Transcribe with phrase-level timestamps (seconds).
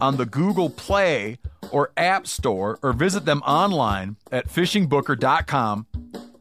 [0.00, 1.38] on the Google Play
[1.70, 5.86] or App Store or visit them online at fishingbooker.com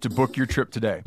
[0.02, 1.04] to book your trip today.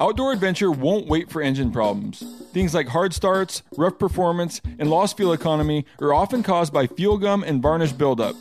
[0.00, 2.22] Outdoor adventure won't wait for engine problems.
[2.52, 7.18] Things like hard starts, rough performance, and lost fuel economy are often caused by fuel
[7.18, 8.36] gum and varnish buildup.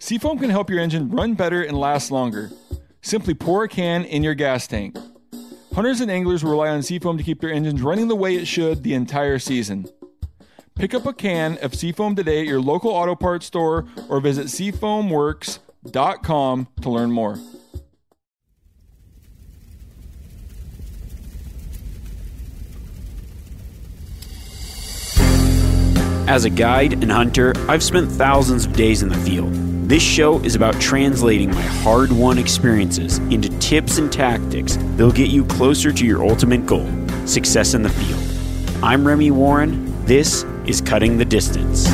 [0.00, 2.50] Seafoam can help your engine run better and last longer.
[3.02, 4.96] Simply pour a can in your gas tank.
[5.76, 8.82] Hunters and anglers rely on Seafoam to keep their engines running the way it should
[8.82, 9.86] the entire season.
[10.74, 14.46] Pick up a can of Seafoam today at your local auto parts store or visit
[14.46, 17.38] seafoamworks.com to learn more.
[26.26, 29.65] As a guide and hunter, I've spent thousands of days in the field.
[29.86, 35.30] This show is about translating my hard won experiences into tips and tactics that'll get
[35.30, 36.90] you closer to your ultimate goal
[37.24, 38.82] success in the field.
[38.82, 40.04] I'm Remi Warren.
[40.04, 41.86] This is Cutting the Distance.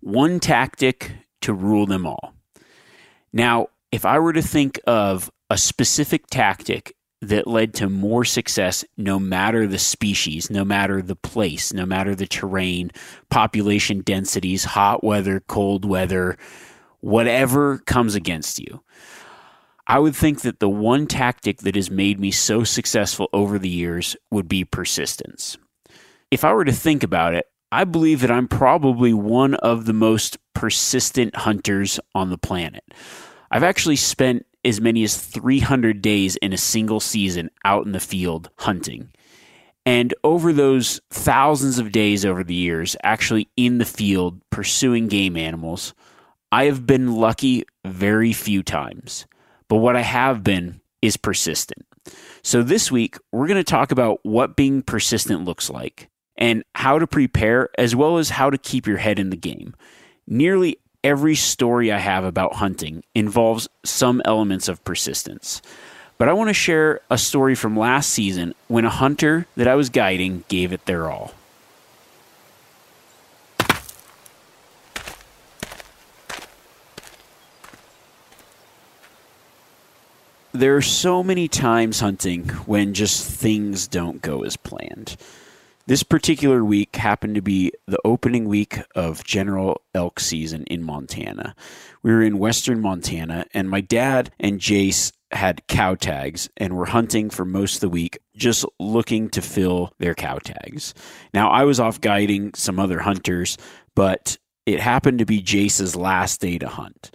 [0.00, 2.32] One tactic to rule them all.
[3.30, 6.96] Now, if I were to think of a specific tactic
[7.28, 12.14] that led to more success no matter the species, no matter the place, no matter
[12.14, 12.90] the terrain,
[13.30, 16.36] population densities, hot weather, cold weather,
[17.00, 18.82] whatever comes against you.
[19.86, 23.68] I would think that the one tactic that has made me so successful over the
[23.68, 25.58] years would be persistence.
[26.30, 29.92] If I were to think about it, I believe that I'm probably one of the
[29.92, 32.84] most persistent hunters on the planet.
[33.50, 38.00] I've actually spent as many as 300 days in a single season out in the
[38.00, 39.10] field hunting.
[39.86, 45.36] And over those thousands of days over the years, actually in the field pursuing game
[45.36, 45.94] animals,
[46.50, 49.26] I have been lucky very few times.
[49.68, 51.84] But what I have been is persistent.
[52.42, 56.98] So this week, we're going to talk about what being persistent looks like and how
[56.98, 59.74] to prepare, as well as how to keep your head in the game.
[60.26, 65.60] Nearly every story I have about hunting involves some elements of persistence.
[66.16, 69.74] But I want to share a story from last season when a hunter that I
[69.74, 71.32] was guiding gave it their all.
[80.52, 85.16] There are so many times hunting when just things don't go as planned.
[85.86, 91.54] This particular week happened to be the opening week of general elk season in Montana.
[92.02, 96.86] We were in western Montana, and my dad and Jace had cow tags and were
[96.86, 100.94] hunting for most of the week, just looking to fill their cow tags.
[101.34, 103.58] Now, I was off guiding some other hunters,
[103.94, 107.10] but it happened to be Jace's last day to hunt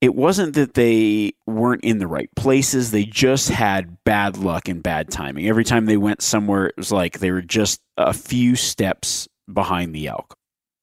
[0.00, 2.90] it wasn't that they weren't in the right places.
[2.90, 5.48] They just had bad luck and bad timing.
[5.48, 9.94] Every time they went somewhere, it was like they were just a few steps behind
[9.94, 10.36] the elk.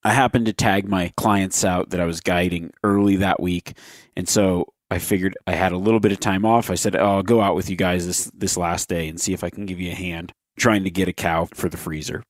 [0.04, 3.78] I happened to tag my clients out that I was guiding early that week.
[4.18, 6.70] And so I figured I had a little bit of time off.
[6.70, 9.34] I said, oh, I'll go out with you guys this, this last day and see
[9.34, 12.24] if I can give you a hand trying to get a cow for the freezer.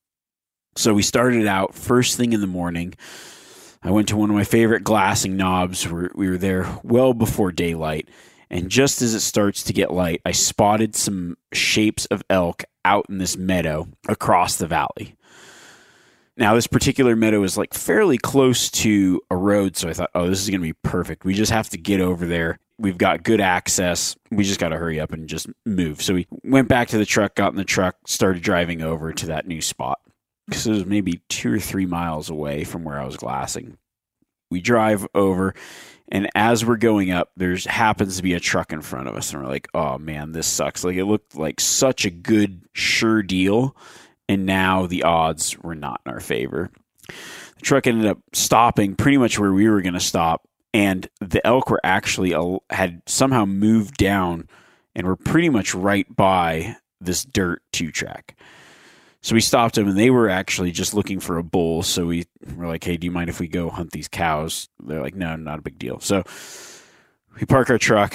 [0.76, 2.94] So we started out first thing in the morning.
[3.84, 5.86] I went to one of my favorite glassing knobs.
[5.86, 8.08] We were there well before daylight.
[8.48, 13.06] And just as it starts to get light, I spotted some shapes of elk out
[13.10, 15.16] in this meadow across the valley.
[16.36, 20.28] Now, this particular meadow is like fairly close to a road, so I thought, oh,
[20.28, 21.24] this is going to be perfect.
[21.24, 22.58] We just have to get over there.
[22.78, 24.16] We've got good access.
[24.30, 26.02] We just got to hurry up and just move.
[26.02, 29.26] So we went back to the truck, got in the truck, started driving over to
[29.26, 30.00] that new spot
[30.46, 33.78] because it was maybe two or three miles away from where I was glassing.
[34.50, 35.54] We drive over,
[36.08, 39.32] And as we're going up, there's happens to be a truck in front of us,
[39.32, 43.22] and we're like, "Oh man, this sucks!" Like it looked like such a good, sure
[43.22, 43.74] deal,
[44.28, 46.70] and now the odds were not in our favor.
[47.08, 51.44] The truck ended up stopping pretty much where we were going to stop, and the
[51.46, 52.34] elk were actually
[52.70, 54.48] had somehow moved down
[54.94, 58.36] and were pretty much right by this dirt two track.
[59.24, 61.82] So we stopped them, and they were actually just looking for a bull.
[61.82, 65.00] So we were like, "Hey, do you mind if we go hunt these cows?" They're
[65.00, 66.24] like, "No, not a big deal." So
[67.40, 68.14] we park our truck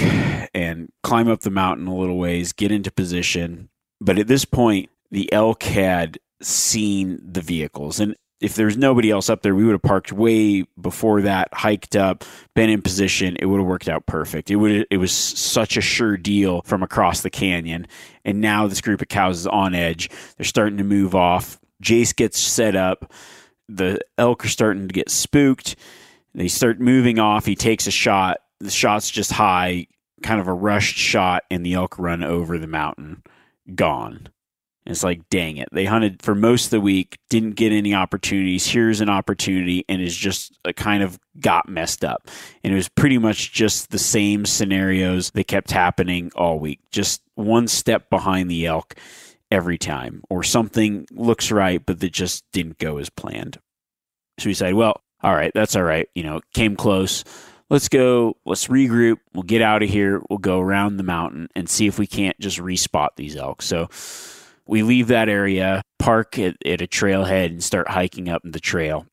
[0.53, 3.69] and climb up the mountain a little ways, get into position.
[3.99, 9.29] But at this point, the elk had seen the vehicles, and if there's nobody else
[9.29, 12.23] up there, we would have parked way before that, hiked up,
[12.55, 13.35] been in position.
[13.39, 14.49] It would have worked out perfect.
[14.49, 17.87] It would it was such a sure deal from across the canyon.
[18.23, 20.09] And now this group of cows is on edge.
[20.37, 21.59] They're starting to move off.
[21.83, 23.11] Jace gets set up.
[23.67, 25.75] The elk are starting to get spooked.
[26.33, 27.45] They start moving off.
[27.45, 28.39] He takes a shot.
[28.59, 29.87] The shot's just high,
[30.23, 33.23] kind of a rushed shot, and the elk run over the mountain.
[33.75, 34.29] Gone.
[34.89, 35.69] And it's like, dang it.
[35.71, 38.65] They hunted for most of the week, didn't get any opportunities.
[38.65, 42.27] Here's an opportunity, and is just a kind of got messed up.
[42.63, 46.79] And it was pretty much just the same scenarios that kept happening all week.
[46.89, 48.95] Just one step behind the elk
[49.51, 53.59] every time, or something looks right, but that just didn't go as planned.
[54.39, 56.09] So we said, well, all right, that's all right.
[56.15, 57.23] You know, came close.
[57.69, 59.17] Let's go, let's regroup.
[59.35, 60.19] We'll get out of here.
[60.31, 63.61] We'll go around the mountain and see if we can't just respot these elk.
[63.61, 63.87] So,
[64.69, 69.05] we leave that area, park at, at a trailhead, and start hiking up the trail.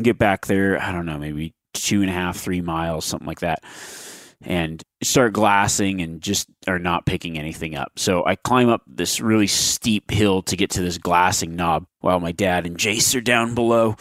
[0.00, 3.40] Get back there, I don't know, maybe two and a half, three miles, something like
[3.40, 3.60] that,
[4.42, 7.92] and start glassing and just are not picking anything up.
[7.96, 12.20] So I climb up this really steep hill to get to this glassing knob while
[12.20, 13.96] my dad and Jace are down below.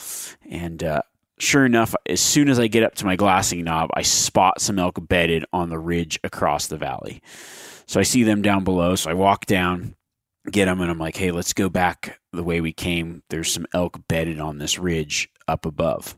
[0.49, 1.01] And uh,
[1.39, 4.77] sure enough, as soon as I get up to my glassing knob, I spot some
[4.77, 7.21] elk bedded on the ridge across the valley.
[7.85, 8.95] So I see them down below.
[8.95, 9.95] So I walk down,
[10.51, 13.23] get them and I'm like, hey, let's go back the way we came.
[13.29, 16.17] There's some elk bedded on this ridge up above.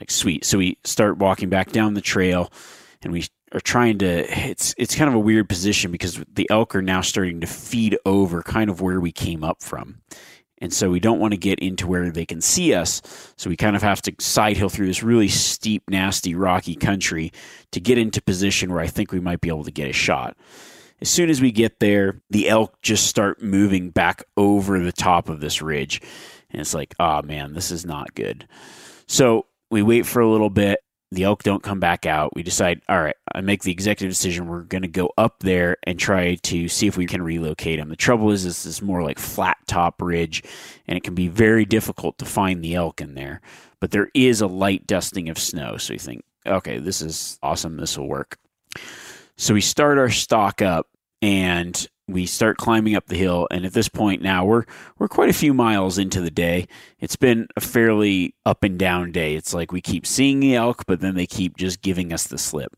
[0.00, 0.44] Like sweet.
[0.44, 2.52] So we start walking back down the trail
[3.02, 6.74] and we are trying to it's it's kind of a weird position because the elk
[6.74, 10.00] are now starting to feed over kind of where we came up from.
[10.58, 13.02] And so we don't want to get into where they can see us.
[13.36, 17.32] So we kind of have to side hill through this really steep, nasty, rocky country
[17.72, 20.36] to get into position where I think we might be able to get a shot.
[21.04, 25.28] As soon as we get there, the elk just start moving back over the top
[25.28, 26.00] of this ridge.
[26.48, 28.48] And it's like, oh man, this is not good.
[29.06, 30.80] So we wait for a little bit.
[31.10, 32.34] The elk don't come back out.
[32.34, 34.46] We decide, all right, I make the executive decision.
[34.48, 37.90] We're going to go up there and try to see if we can relocate them.
[37.90, 40.42] The trouble is, this is more like flat top ridge,
[40.86, 43.42] and it can be very difficult to find the elk in there.
[43.78, 45.76] But there is a light dusting of snow.
[45.76, 47.76] So you think, okay, this is awesome.
[47.76, 48.38] This will work.
[49.36, 50.86] So we start our stalk up
[51.24, 53.48] and we start climbing up the hill.
[53.50, 54.64] And at this point now we're
[54.98, 56.68] we're quite a few miles into the day.
[57.00, 59.34] It's been a fairly up and down day.
[59.34, 62.36] It's like we keep seeing the elk but then they keep just giving us the
[62.36, 62.76] slip.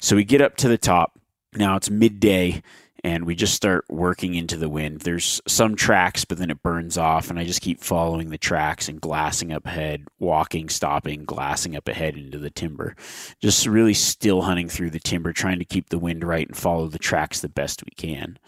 [0.00, 1.18] So we get up to the top.
[1.54, 2.62] Now it's midday
[3.04, 5.00] and we just start working into the wind.
[5.00, 8.88] There's some tracks, but then it burns off, and I just keep following the tracks
[8.88, 12.96] and glassing up ahead, walking, stopping, glassing up ahead into the timber.
[13.40, 16.88] Just really still hunting through the timber, trying to keep the wind right and follow
[16.88, 18.38] the tracks the best we can.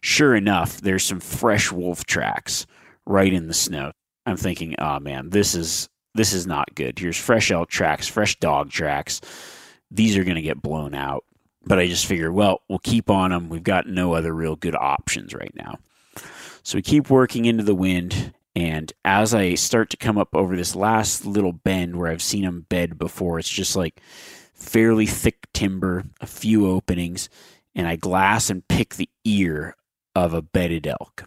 [0.00, 2.66] Sure enough, there's some fresh wolf tracks
[3.06, 3.92] right in the snow.
[4.24, 6.98] I'm thinking, oh man, this is this is not good.
[6.98, 9.20] Here's fresh elk tracks, fresh dog tracks.
[9.90, 11.24] These are going to get blown out.
[11.66, 13.48] But I just figured, well, we'll keep on them.
[13.48, 15.78] We've got no other real good options right now.
[16.62, 18.32] So we keep working into the wind.
[18.54, 22.44] And as I start to come up over this last little bend where I've seen
[22.44, 24.00] them bed before, it's just like
[24.54, 27.28] fairly thick timber, a few openings,
[27.74, 29.76] and I glass and pick the ear
[30.14, 31.24] of a bedded elk.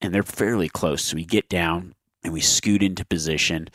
[0.00, 1.04] And they're fairly close.
[1.04, 3.68] So we get down and we scoot into position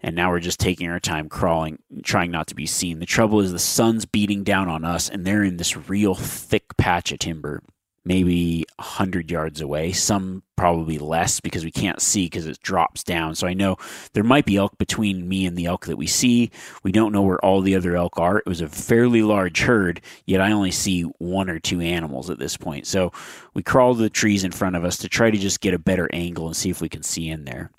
[0.00, 3.00] and now we're just taking our time crawling, trying not to be seen.
[3.00, 6.76] The trouble is the sun's beating down on us, and they're in this real thick
[6.76, 7.62] patch of timber,
[8.04, 13.34] maybe 100 yards away, some probably less because we can't see because it drops down.
[13.34, 13.76] So I know
[14.14, 16.50] there might be elk between me and the elk that we see.
[16.82, 18.38] We don't know where all the other elk are.
[18.38, 22.38] It was a fairly large herd, yet I only see one or two animals at
[22.38, 22.86] this point.
[22.86, 23.12] So
[23.54, 26.08] we crawl the trees in front of us to try to just get a better
[26.12, 27.70] angle and see if we can see in there.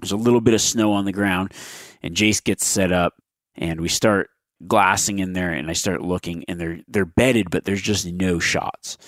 [0.00, 1.54] There's a little bit of snow on the ground,
[2.02, 3.14] and Jace gets set up,
[3.54, 4.30] and we start
[4.66, 8.40] glassing in there, and I start looking, and they're they're bedded, but there's just no
[8.40, 8.98] shots.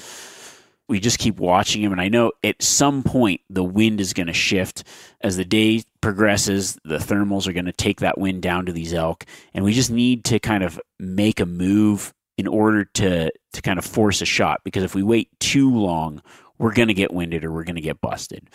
[0.88, 1.92] We just keep watching him.
[1.92, 4.84] And I know at some point the wind is going to shift
[5.20, 6.78] as the day progresses.
[6.84, 9.24] The thermals are going to take that wind down to these elk,
[9.54, 13.78] and we just need to kind of make a move in order to to kind
[13.78, 14.60] of force a shot.
[14.64, 16.22] Because if we wait too long,
[16.58, 18.48] we're going to get winded or we're going to get busted.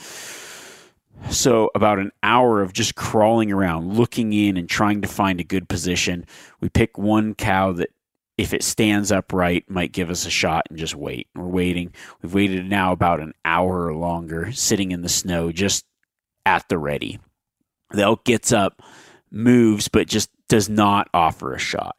[1.29, 5.43] So, about an hour of just crawling around, looking in and trying to find a
[5.43, 6.25] good position.
[6.61, 7.89] We pick one cow that,
[8.39, 11.27] if it stands upright, might give us a shot and just wait.
[11.35, 11.93] We're waiting.
[12.21, 15.85] We've waited now about an hour or longer, sitting in the snow, just
[16.45, 17.19] at the ready.
[17.91, 18.81] The elk gets up,
[19.29, 21.97] moves, but just does not offer a shot.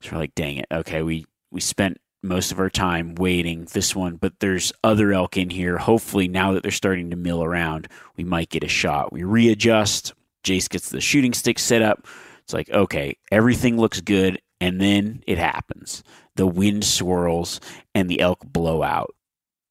[0.00, 0.66] So we're like, dang it.
[0.72, 5.36] Okay, we, we spent most of our time waiting this one, but there's other elk
[5.36, 5.78] in here.
[5.78, 9.12] Hopefully, now that they're starting to mill around, we might get a shot.
[9.12, 10.14] We readjust.
[10.42, 12.08] Jace gets the shooting stick set up.
[12.42, 14.40] It's like, okay, everything looks good.
[14.60, 16.02] And then it happens.
[16.36, 17.60] The wind swirls
[17.94, 19.14] and the elk blow out.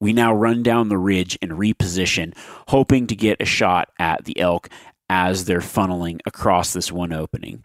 [0.00, 2.36] We now run down the ridge and reposition,
[2.68, 4.68] hoping to get a shot at the elk
[5.10, 7.64] as they're funneling across this one opening.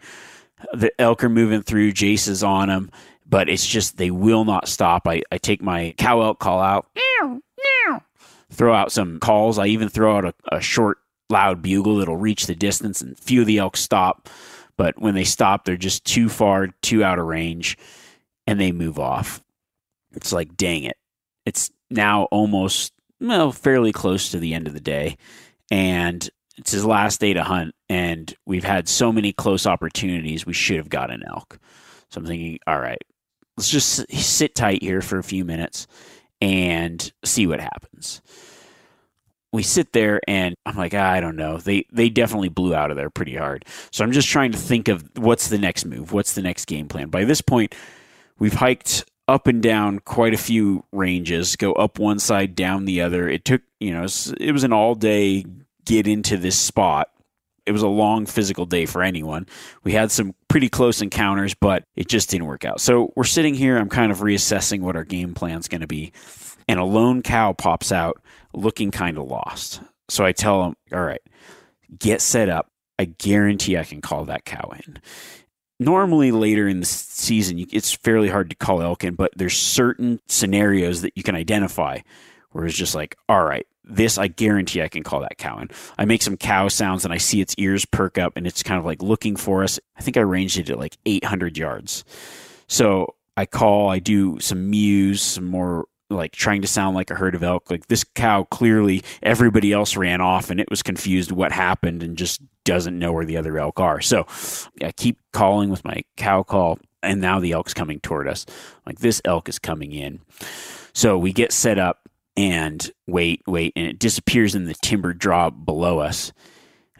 [0.72, 1.92] The elk are moving through.
[1.92, 2.90] Jace is on them
[3.26, 5.08] but it's just they will not stop.
[5.08, 6.86] I, I take my cow elk call out,
[8.50, 9.58] throw out some calls.
[9.58, 10.98] I even throw out a, a short,
[11.30, 14.28] loud bugle that'll reach the distance, and few of the elk stop.
[14.76, 17.78] But when they stop, they're just too far, too out of range,
[18.46, 19.42] and they move off.
[20.12, 20.96] It's like, dang it.
[21.44, 25.16] It's now almost, well, fairly close to the end of the day.
[25.70, 27.74] And it's his last day to hunt.
[27.88, 30.46] And we've had so many close opportunities.
[30.46, 31.58] We should have got an elk.
[32.10, 33.02] So I'm thinking, all right,
[33.56, 35.86] let's just sit tight here for a few minutes
[36.40, 38.22] and see what happens.
[39.54, 41.58] We sit there and I'm like, ah, I don't know.
[41.58, 43.64] They they definitely blew out of there pretty hard.
[43.90, 46.12] So I'm just trying to think of what's the next move?
[46.12, 47.08] What's the next game plan?
[47.08, 47.74] By this point,
[48.38, 53.00] we've hiked up and down quite a few ranges, go up one side, down the
[53.00, 53.28] other.
[53.28, 54.06] It took, you know,
[54.38, 55.44] it was an all day
[55.84, 57.08] get into this spot
[57.66, 59.46] it was a long physical day for anyone.
[59.82, 62.80] We had some pretty close encounters, but it just didn't work out.
[62.80, 63.78] So we're sitting here.
[63.78, 66.12] I'm kind of reassessing what our game plan is going to be.
[66.68, 68.20] And a lone cow pops out
[68.56, 69.80] looking kind of lost.
[70.08, 71.22] So I tell him, all right,
[71.98, 72.70] get set up.
[72.98, 74.98] I guarantee I can call that cow in.
[75.80, 80.20] Normally, later in the season, it's fairly hard to call elk in, but there's certain
[80.28, 81.98] scenarios that you can identify
[82.52, 85.70] where it's just like, all right, this I guarantee I can call that cow in.
[85.98, 88.78] I make some cow sounds and I see its ears perk up and it's kind
[88.78, 89.80] of like looking for us.
[89.96, 92.04] I think I ranged it at like 800 yards.
[92.68, 97.14] So I call, I do some mews, some more like trying to sound like a
[97.14, 97.70] herd of elk.
[97.70, 102.16] Like this cow clearly everybody else ran off and it was confused what happened and
[102.16, 104.00] just doesn't know where the other elk are.
[104.00, 104.26] So
[104.82, 108.46] I keep calling with my cow call and now the elk's coming toward us.
[108.86, 110.20] Like this elk is coming in.
[110.92, 115.50] So we get set up and wait, wait, and it disappears in the timber draw
[115.50, 116.32] below us.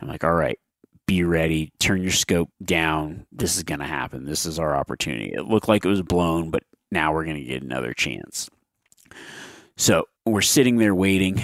[0.01, 0.59] I'm like, all right,
[1.07, 3.27] be ready, turn your scope down.
[3.33, 4.25] This is going to happen.
[4.25, 5.33] This is our opportunity.
[5.33, 8.49] It looked like it was blown, but now we're going to get another chance.
[9.77, 11.43] So we're sitting there waiting,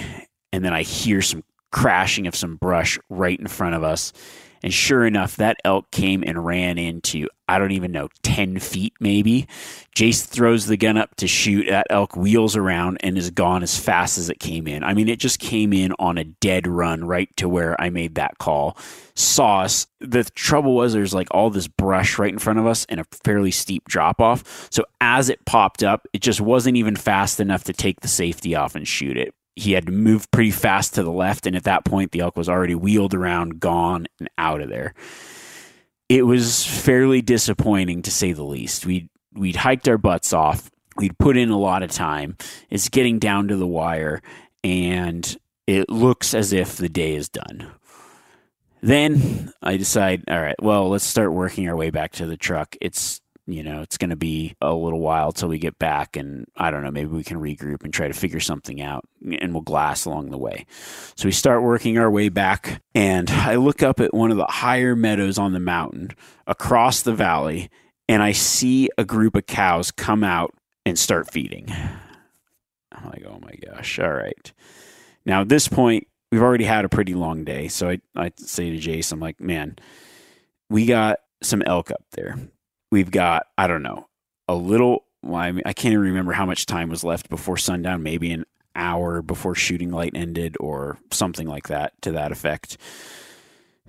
[0.51, 4.13] and then I hear some crashing of some brush right in front of us.
[4.63, 8.93] And sure enough, that elk came and ran into, I don't even know, 10 feet
[8.99, 9.47] maybe.
[9.95, 11.67] Jace throws the gun up to shoot.
[11.69, 14.83] That elk wheels around and is gone as fast as it came in.
[14.83, 18.15] I mean, it just came in on a dead run right to where I made
[18.15, 18.77] that call.
[19.37, 19.85] Us.
[19.99, 23.05] The trouble was there's like all this brush right in front of us and a
[23.23, 24.67] fairly steep drop off.
[24.71, 28.55] So as it popped up, it just wasn't even fast enough to take the safety
[28.55, 31.63] off and shoot it he had to move pretty fast to the left, and at
[31.63, 34.93] that point, the elk was already wheeled around, gone, and out of there.
[36.09, 38.85] It was fairly disappointing to say the least.
[38.85, 40.69] We we'd hiked our butts off.
[40.97, 42.37] We'd put in a lot of time.
[42.69, 44.21] It's getting down to the wire,
[44.63, 47.71] and it looks as if the day is done.
[48.81, 52.75] Then I decide, all right, well, let's start working our way back to the truck.
[52.81, 56.45] It's you know, it's going to be a little while till we get back, and
[56.55, 59.05] I don't know, maybe we can regroup and try to figure something out,
[59.39, 60.65] and we'll glass along the way.
[61.15, 64.45] So we start working our way back, and I look up at one of the
[64.47, 66.11] higher meadows on the mountain
[66.45, 67.69] across the valley,
[68.07, 70.53] and I see a group of cows come out
[70.85, 71.67] and start feeding.
[72.91, 74.53] I'm like, oh my gosh, all right.
[75.25, 77.67] Now, at this point, we've already had a pretty long day.
[77.67, 79.77] So I, I say to Jace, I'm like, man,
[80.69, 82.37] we got some elk up there
[82.91, 84.07] we've got I don't know
[84.47, 85.05] a little.
[85.23, 88.03] Well, I, mean, I can't even remember how much time was left before sundown.
[88.03, 88.45] Maybe an
[88.75, 92.77] hour before shooting light ended, or something like that to that effect.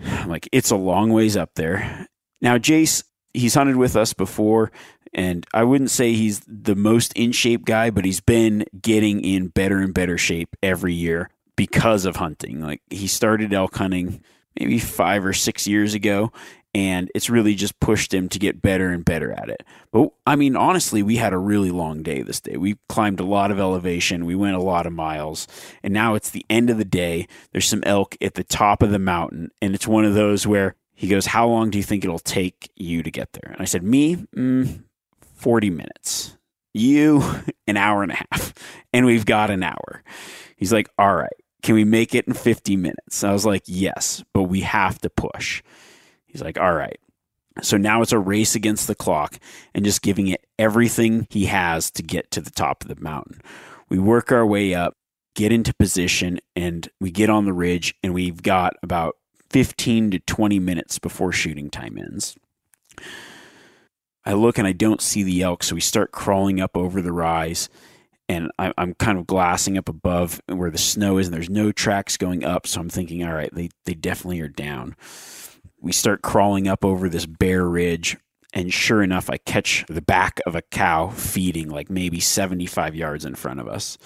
[0.04, 2.06] I'm like it's a long ways up there.
[2.40, 3.04] Now, Jace,
[3.34, 4.72] he's hunted with us before.
[5.14, 9.48] And I wouldn't say he's the most in shape guy, but he's been getting in
[9.48, 12.62] better and better shape every year because of hunting.
[12.62, 14.22] Like he started elk hunting
[14.58, 16.32] maybe five or six years ago,
[16.74, 19.62] and it's really just pushed him to get better and better at it.
[19.90, 22.56] But I mean, honestly, we had a really long day this day.
[22.56, 25.46] We climbed a lot of elevation, we went a lot of miles,
[25.82, 27.26] and now it's the end of the day.
[27.52, 30.76] There's some elk at the top of the mountain, and it's one of those where
[31.02, 33.52] he goes, How long do you think it'll take you to get there?
[33.52, 34.84] And I said, Me, mm,
[35.34, 36.36] 40 minutes.
[36.74, 37.22] You,
[37.66, 38.54] an hour and a half.
[38.92, 40.02] And we've got an hour.
[40.56, 41.32] He's like, All right,
[41.62, 43.24] can we make it in 50 minutes?
[43.24, 45.62] I was like, Yes, but we have to push.
[46.26, 46.98] He's like, All right.
[47.60, 49.38] So now it's a race against the clock
[49.74, 53.40] and just giving it everything he has to get to the top of the mountain.
[53.90, 54.96] We work our way up,
[55.34, 59.16] get into position, and we get on the ridge, and we've got about
[59.50, 62.36] 15 to 20 minutes before shooting time ends.
[64.24, 67.12] I look and I don't see the elk, so we start crawling up over the
[67.12, 67.68] rise.
[68.28, 71.72] And I, am kind of glassing up above where the snow is, and there's no
[71.72, 72.66] tracks going up.
[72.66, 74.96] So I'm thinking, all right, they, they definitely are down
[75.82, 78.16] we start crawling up over this bare ridge.
[78.54, 83.24] And sure enough, I catch the back of a cow feeding like maybe 75 yards
[83.24, 83.98] in front of us.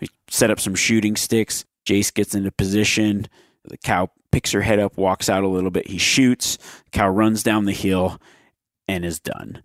[0.00, 1.64] We set up some shooting sticks.
[1.86, 3.26] Jace gets into position.
[3.64, 5.88] The cow picks her head up, walks out a little bit.
[5.88, 6.56] He shoots.
[6.56, 8.20] The cow runs down the hill
[8.88, 9.62] and is done.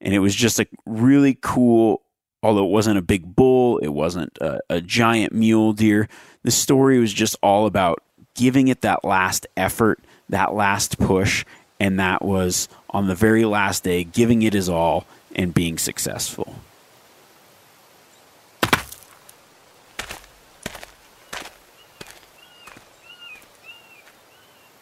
[0.00, 2.02] And it was just a really cool,
[2.42, 6.08] although it wasn't a big bull, it wasn't a, a giant mule deer.
[6.42, 8.02] The story was just all about
[8.34, 11.44] giving it that last effort that last push,
[11.80, 16.54] and that was on the very last day, giving it his all and being successful.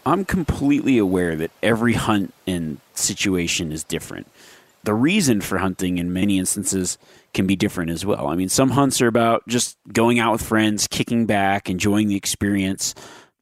[0.04, 4.28] I'm completely aware that every hunt and situation is different.
[4.86, 6.96] The reason for hunting in many instances
[7.34, 8.28] can be different as well.
[8.28, 12.16] I mean, some hunts are about just going out with friends, kicking back, enjoying the
[12.16, 12.94] experience.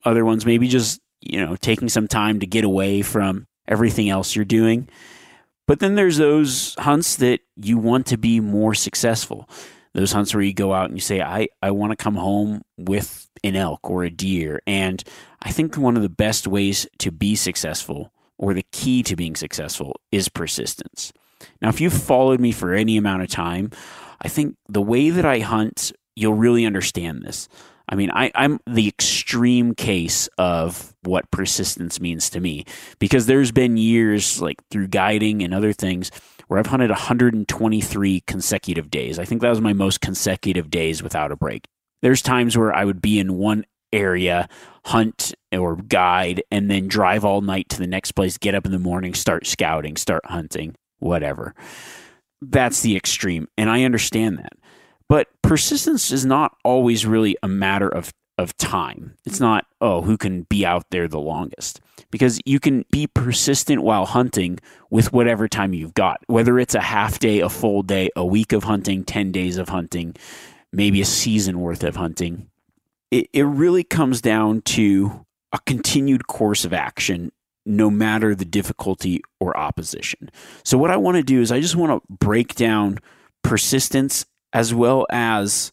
[0.05, 4.37] Other ones maybe just you know, taking some time to get away from everything else
[4.37, 4.89] you're doing.
[5.67, 9.49] But then there's those hunts that you want to be more successful.
[9.95, 12.63] Those hunts where you go out and you say, I, I want to come home
[12.77, 14.61] with an elk or a deer.
[14.67, 15.03] And
[15.41, 19.37] I think one of the best ways to be successful, or the key to being
[19.37, 21.13] successful, is persistence.
[21.61, 23.71] Now, if you've followed me for any amount of time,
[24.21, 27.49] I think the way that I hunt, you'll really understand this.
[27.89, 32.65] I mean, I, I'm the extreme case of what persistence means to me
[32.99, 36.11] because there's been years, like through guiding and other things,
[36.49, 39.19] where I've hunted 123 consecutive days.
[39.19, 41.67] I think that was my most consecutive days without a break.
[42.01, 44.49] There's times where I would be in one area,
[44.87, 48.73] hunt or guide, and then drive all night to the next place, get up in
[48.73, 51.55] the morning, start scouting, start hunting, whatever.
[52.41, 53.49] That's the extreme.
[53.57, 54.53] And I understand that.
[55.09, 59.15] But persistence is not always really a matter of of time.
[59.25, 61.81] It's not, oh, who can be out there the longest.
[62.11, 64.59] Because you can be persistent while hunting
[64.91, 68.53] with whatever time you've got, whether it's a half day, a full day, a week
[68.53, 70.15] of hunting, 10 days of hunting,
[70.73, 72.49] maybe a season worth of hunting.
[73.11, 77.31] It, it really comes down to a continued course of action,
[77.67, 80.31] no matter the difficulty or opposition.
[80.65, 82.99] So, what I want to do is I just want to break down
[83.43, 85.73] persistence as well as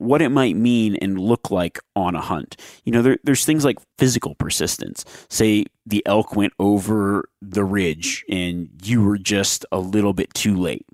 [0.00, 2.56] what it might mean and look like on a hunt.
[2.84, 5.04] You know, there, there's things like physical persistence.
[5.28, 10.56] Say the elk went over the ridge and you were just a little bit too
[10.56, 10.86] late.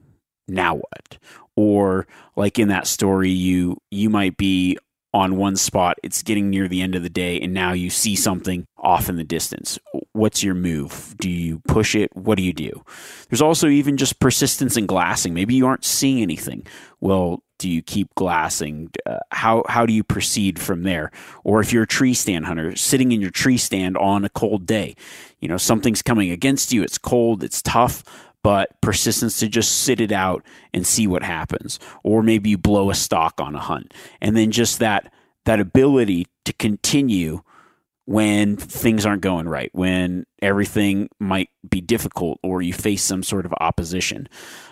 [0.48, 1.18] Now what?
[1.54, 4.76] Or like in that story, you you might be
[5.16, 8.14] on one spot, it's getting near the end of the day, and now you see
[8.14, 9.78] something off in the distance.
[10.12, 11.14] What's your move?
[11.18, 12.14] Do you push it?
[12.14, 12.84] What do you do?
[13.30, 15.32] There's also even just persistence in glassing.
[15.32, 16.66] Maybe you aren't seeing anything.
[17.00, 18.90] Well, do you keep glassing?
[19.06, 21.10] Uh, how how do you proceed from there?
[21.44, 24.66] Or if you're a tree stand hunter, sitting in your tree stand on a cold
[24.66, 24.96] day,
[25.40, 26.82] you know something's coming against you.
[26.82, 27.42] It's cold.
[27.42, 28.04] It's tough
[28.46, 31.80] but persistence to just sit it out and see what happens.
[32.04, 33.92] Or maybe you blow a stalk on a hunt.
[34.20, 35.12] And then just that
[35.46, 37.42] that ability to continue
[38.04, 43.46] when things aren't going right, when everything might be difficult or you face some sort
[43.46, 44.28] of opposition.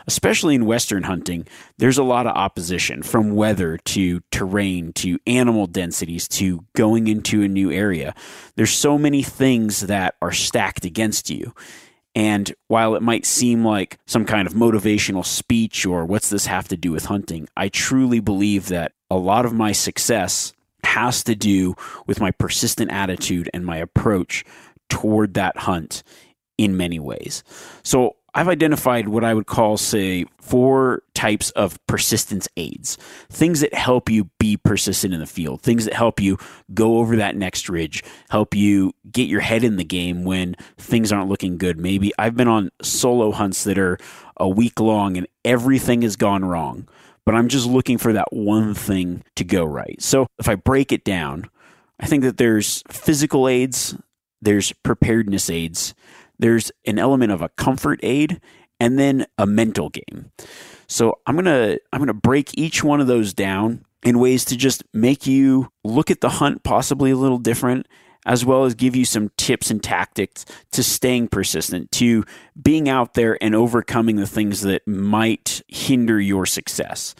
[0.07, 1.45] Especially in Western hunting,
[1.77, 7.43] there's a lot of opposition from weather to terrain to animal densities to going into
[7.43, 8.15] a new area.
[8.55, 11.53] There's so many things that are stacked against you.
[12.15, 16.69] And while it might seem like some kind of motivational speech or what's this have
[16.69, 20.53] to do with hunting, I truly believe that a lot of my success
[20.85, 21.75] has to do
[22.07, 24.45] with my persistent attitude and my approach
[24.89, 26.03] toward that hunt
[26.57, 27.43] in many ways.
[27.83, 32.99] So I've identified what I would call, say, four types of persistence aids.
[33.31, 36.39] Things that help you be persistent in the field, things that help you
[36.73, 41.13] go over that next ridge, help you get your head in the game when things
[41.13, 41.79] aren't looking good.
[41.79, 43.99] Maybe I've been on solo hunts that are
[44.37, 46.89] a week long and everything has gone wrong,
[47.25, 50.01] but I'm just looking for that one thing to go right.
[50.03, 51.49] So if I break it down,
[52.01, 53.97] I think that there's physical aids,
[54.43, 55.95] there's preparedness aids,
[56.39, 58.41] there's an element of a comfort aid
[58.81, 60.33] and then a mental game.
[60.87, 64.45] So I'm going to I'm going to break each one of those down in ways
[64.47, 67.87] to just make you look at the hunt possibly a little different
[68.27, 72.25] as well as give you some tips and tactics to staying persistent, to
[72.61, 77.15] being out there and overcoming the things that might hinder your success.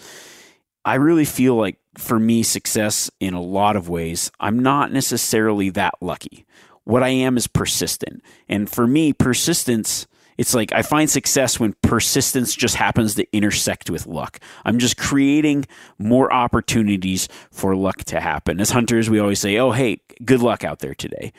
[0.85, 5.71] I really feel like for me, success in a lot of ways, I'm not necessarily
[5.71, 6.45] that lucky.
[6.85, 8.23] What I am is persistent.
[8.49, 13.89] And for me, persistence, it's like I find success when persistence just happens to intersect
[13.91, 14.39] with luck.
[14.65, 15.67] I'm just creating
[15.99, 18.61] more opportunities for luck to happen.
[18.61, 21.33] As hunters, we always say, oh, hey, good luck out there today.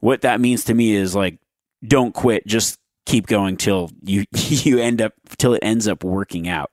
[0.00, 1.38] What that means to me is like,
[1.86, 6.48] don't quit, just keep going till you you end up till it ends up working
[6.48, 6.70] out.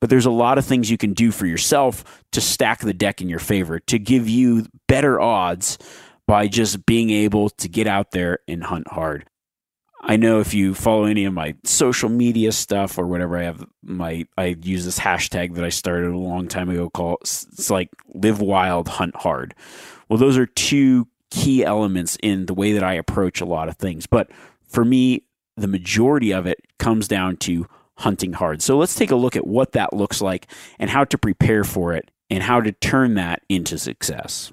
[0.00, 3.20] But there's a lot of things you can do for yourself to stack the deck
[3.20, 5.78] in your favor to give you better odds
[6.30, 9.28] by just being able to get out there and hunt hard.
[10.00, 13.66] I know if you follow any of my social media stuff or whatever, I have
[13.82, 17.88] my I use this hashtag that I started a long time ago called it's like
[18.14, 19.56] live wild, hunt hard.
[20.08, 23.76] Well, those are two key elements in the way that I approach a lot of
[23.76, 24.06] things.
[24.06, 24.30] But
[24.68, 25.24] for me,
[25.56, 27.66] the majority of it comes down to
[27.98, 28.62] hunting hard.
[28.62, 30.46] So let's take a look at what that looks like
[30.78, 34.52] and how to prepare for it and how to turn that into success.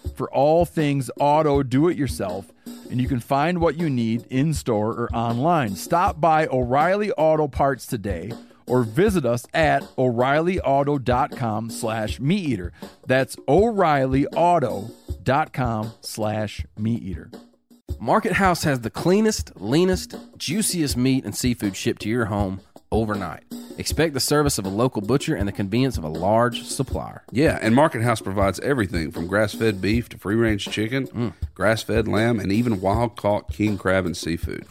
[0.15, 2.51] for all things auto do it yourself,
[2.89, 5.75] and you can find what you need in store or online.
[5.75, 8.31] Stop by O'Reilly Auto Parts today
[8.67, 12.73] or visit us at o'reillyauto.com slash meat eater.
[13.05, 17.29] That's o'reillyauto.com slash meat eater.
[17.99, 22.61] Market House has the cleanest, leanest, juiciest meat and seafood shipped to your home
[22.91, 23.43] overnight.
[23.77, 27.23] Expect the service of a local butcher and the convenience of a large supplier.
[27.31, 31.33] Yeah, and Market House provides everything from grass fed beef to free range chicken, Mm.
[31.55, 34.65] grass fed lamb, and even wild caught king crab and seafood.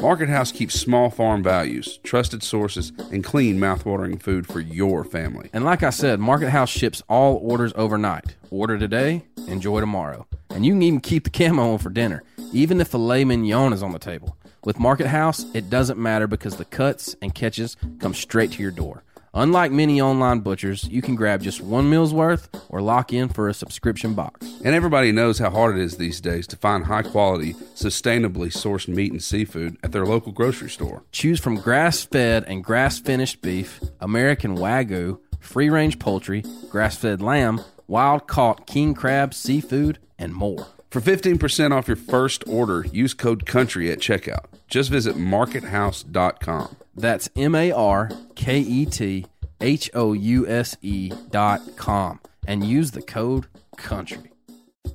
[0.00, 5.48] Market House keeps small farm values, trusted sources, and clean, mouthwatering food for your family.
[5.52, 8.36] And like I said, Market House ships all orders overnight.
[8.50, 10.26] Order today, enjoy tomorrow.
[10.50, 13.72] And you can even keep the camo on for dinner, even if the filet mignon
[13.72, 14.36] is on the table.
[14.64, 18.70] With Market House, it doesn't matter because the cuts and catches come straight to your
[18.70, 19.02] door.
[19.34, 23.48] Unlike many online butchers, you can grab just one meal's worth or lock in for
[23.48, 24.46] a subscription box.
[24.64, 28.86] And everybody knows how hard it is these days to find high quality, sustainably sourced
[28.86, 31.02] meat and seafood at their local grocery store.
[31.10, 37.20] Choose from grass fed and grass finished beef, American Wagyu, free range poultry, grass fed
[37.20, 40.68] lamb, wild caught king crab, seafood, and more.
[40.92, 44.44] For 15% off your first order, use code COUNTRY at checkout.
[44.68, 46.76] Just visit markethouse.com.
[46.94, 49.24] That's M A R K E T
[49.62, 53.46] H O U S E dot com and use the code
[53.78, 54.32] COUNTRY.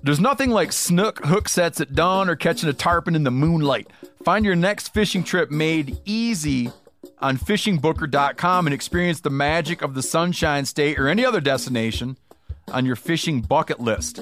[0.04, 3.88] There's nothing like snook hook sets at dawn or catching a tarpon in the moonlight.
[4.24, 6.70] Find your next fishing trip made easy
[7.18, 12.18] on fishingbooker.com and experience the magic of the Sunshine State or any other destination
[12.72, 14.22] on your fishing bucket list.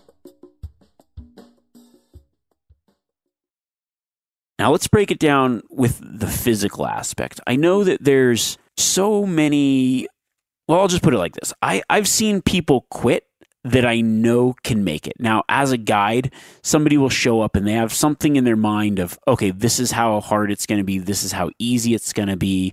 [4.61, 7.41] Now let's break it down with the physical aspect.
[7.47, 10.07] I know that there's so many
[10.67, 11.51] well, I'll just put it like this.
[11.63, 13.25] I, I've seen people quit
[13.63, 15.15] that I know can make it.
[15.17, 18.99] Now, as a guide, somebody will show up and they have something in their mind
[18.99, 20.99] of, okay, this is how hard it's going to be.
[20.99, 22.71] This is how easy it's going to be.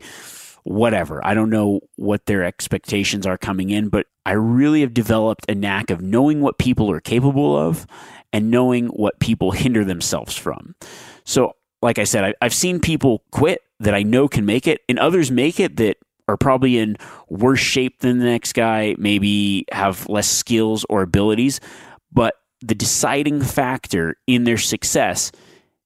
[0.65, 1.27] Whatever.
[1.27, 5.55] I don't know what their expectations are coming in, but I really have developed a
[5.55, 7.87] knack of knowing what people are capable of
[8.31, 10.75] and knowing what people hinder themselves from.
[11.25, 14.83] So, like I said, I, I've seen people quit that I know can make it,
[14.89, 16.97] and others make it that are probably in
[17.29, 21.61] worse shape than the next guy, maybe have less skills or abilities,
[22.13, 25.33] but the deciding factor in their success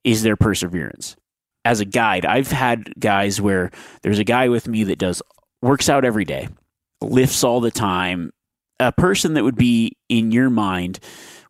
[0.05, 1.17] is their perseverance.
[1.65, 3.71] As a guide, I've had guys where
[4.03, 5.23] there's a guy with me that does
[5.61, 6.49] works out every day,
[7.01, 8.33] lifts all the time,
[8.81, 10.99] a person that would be in your mind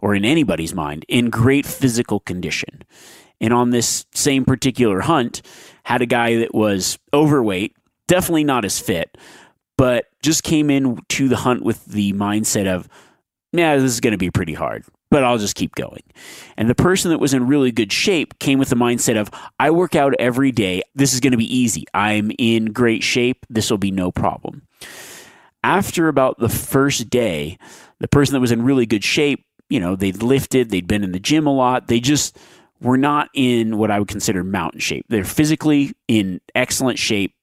[0.03, 2.83] or in anybody's mind in great physical condition.
[3.43, 5.43] And on this same particular hunt,
[5.85, 7.77] had a guy that was overweight,
[8.07, 9.19] definitely not as fit,
[9.77, 12.89] but just came in to the hunt with the mindset of,
[13.53, 16.05] yeah, this is going to be pretty hard, but I'll just keep going.
[16.57, 19.29] And the person that was in really good shape came with the mindset of,
[19.59, 20.83] I work out every day.
[20.95, 21.85] This is going to be easy.
[21.93, 23.45] I'm in great shape.
[23.51, 24.63] This will be no problem.
[25.65, 27.59] After about the first day,
[27.99, 31.13] the person that was in really good shape, you know, they'd lifted, they'd been in
[31.13, 31.89] the gym a lot.
[31.89, 32.37] They just
[32.83, 35.07] were not in what I would consider mountain shape.
[35.09, 37.35] They're physically in excellent shape,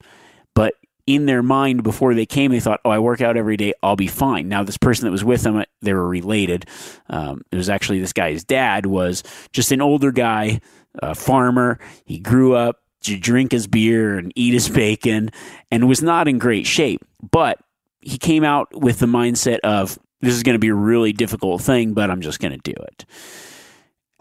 [0.54, 0.73] but
[1.08, 3.73] in their mind before they came, they thought, "Oh, I work out every day.
[3.82, 6.65] I'll be fine." Now, this person that was with them, they were related.
[7.10, 10.60] Um, it was actually this guy's dad was just an older guy,
[11.02, 11.80] a farmer.
[12.06, 15.32] He grew up to drink his beer and eat his bacon,
[15.71, 17.04] and was not in great shape.
[17.32, 17.60] But
[18.02, 21.62] he came out with the mindset of, "This is going to be a really difficult
[21.62, 23.06] thing, but I'm just going to do it."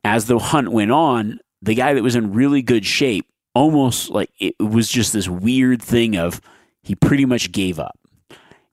[0.04, 4.30] As the hunt went on, the guy that was in really good shape almost like
[4.38, 6.40] it was just this weird thing of
[6.82, 7.98] he pretty much gave up.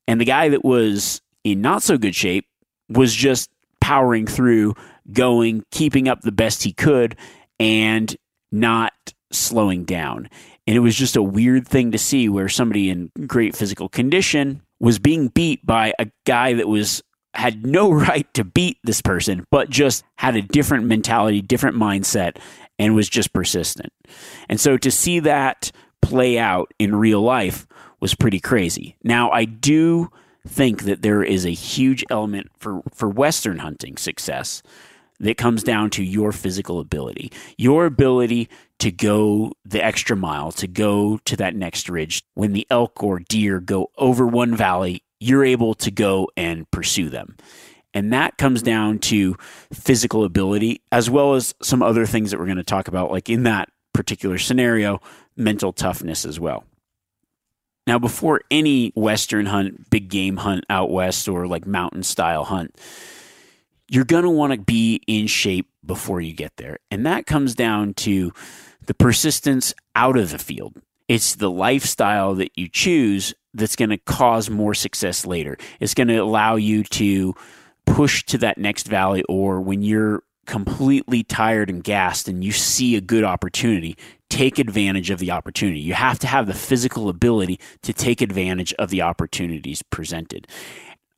[0.08, 2.48] And the guy that was in not so good shape
[2.90, 3.50] was just
[3.82, 4.76] powering through,
[5.12, 7.16] going, keeping up the best he could,
[7.60, 8.16] and
[8.52, 8.94] not
[9.32, 10.30] slowing down.
[10.68, 14.62] And it was just a weird thing to see where somebody in great physical condition
[14.80, 17.02] was being beat by a guy that was
[17.38, 22.38] had no right to beat this person, but just had a different mentality, different mindset,
[22.78, 23.92] and was just persistent.
[24.50, 25.72] And so to see that
[26.02, 27.66] play out in real life
[28.00, 28.96] was pretty crazy.
[29.04, 30.10] Now, I do
[30.48, 34.62] think that there is a huge element for, for Western hunting success
[35.20, 40.68] that comes down to your physical ability, your ability to go the extra mile, to
[40.68, 42.24] go to that next ridge.
[42.34, 47.10] When the elk or deer go over one valley, you're able to go and pursue
[47.10, 47.36] them.
[47.94, 49.38] And that comes down to
[49.72, 53.30] physical ability, as well as some other things that we're going to talk about, like
[53.30, 55.00] in that particular scenario,
[55.38, 56.66] mental toughness as well.
[57.88, 62.76] Now, before any Western hunt, big game hunt out west, or like mountain style hunt,
[63.88, 66.80] you're going to want to be in shape before you get there.
[66.90, 68.34] And that comes down to
[68.88, 70.82] the persistence out of the field.
[71.08, 75.58] It's the lifestyle that you choose that's going to cause more success later.
[75.80, 77.34] It's going to allow you to
[77.86, 82.96] push to that next valley or when you're completely tired and gassed and you see
[82.96, 83.98] a good opportunity,
[84.30, 85.80] take advantage of the opportunity.
[85.80, 90.48] You have to have the physical ability to take advantage of the opportunities presented.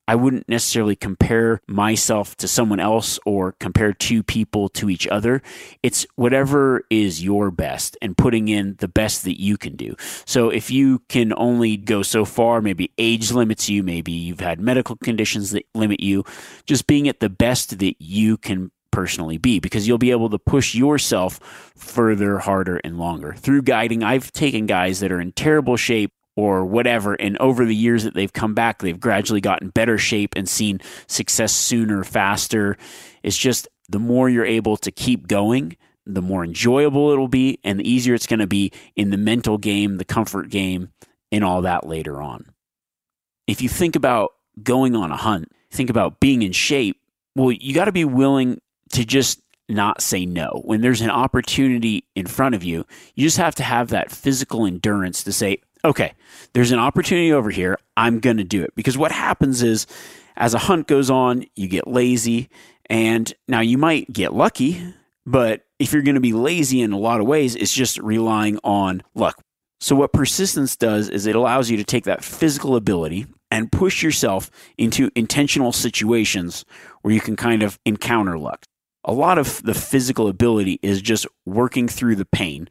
[0.08, 5.42] I wouldn't necessarily compare myself to someone else or compare two people to each other.
[5.84, 9.96] It's whatever is your best and putting in the best that you can do.
[10.26, 14.60] So if you can only go so far, maybe age limits you, maybe you've had
[14.60, 16.24] medical conditions that limit you,
[16.66, 20.40] just being at the best that you can personally be because you'll be able to
[20.40, 21.40] push yourself
[21.76, 23.36] further, harder, and longer.
[23.38, 27.16] Through guiding, I've taken guys that are in terrible shape or whatever.
[27.16, 30.80] And over the years that they've come back, they've gradually gotten better shape and seen
[31.08, 32.78] success sooner, faster.
[33.24, 37.80] It's just the more you're able to keep going, the more enjoyable it'll be, and
[37.80, 40.90] the easier it's going to be in the mental game, the comfort game,
[41.32, 42.46] and all that later on.
[43.48, 47.02] If you think about going on a hunt, think about being in shape,
[47.36, 50.62] well, you got to be willing to just not say no.
[50.66, 54.66] When there's an opportunity in front of you, you just have to have that physical
[54.66, 56.14] endurance to say, okay,
[56.54, 57.78] there's an opportunity over here.
[57.96, 58.76] I'm going to do it.
[58.76, 59.88] Because what happens is,
[60.36, 62.50] as a hunt goes on, you get lazy.
[62.90, 64.94] And now you might get lucky,
[65.26, 68.60] but if you're going to be lazy in a lot of ways, it's just relying
[68.64, 69.42] on luck.
[69.80, 74.02] So, what persistence does is it allows you to take that physical ability and push
[74.02, 76.66] yourself into intentional situations
[77.02, 78.66] where you can kind of encounter luck.
[79.04, 82.68] A lot of the physical ability is just working through the pain,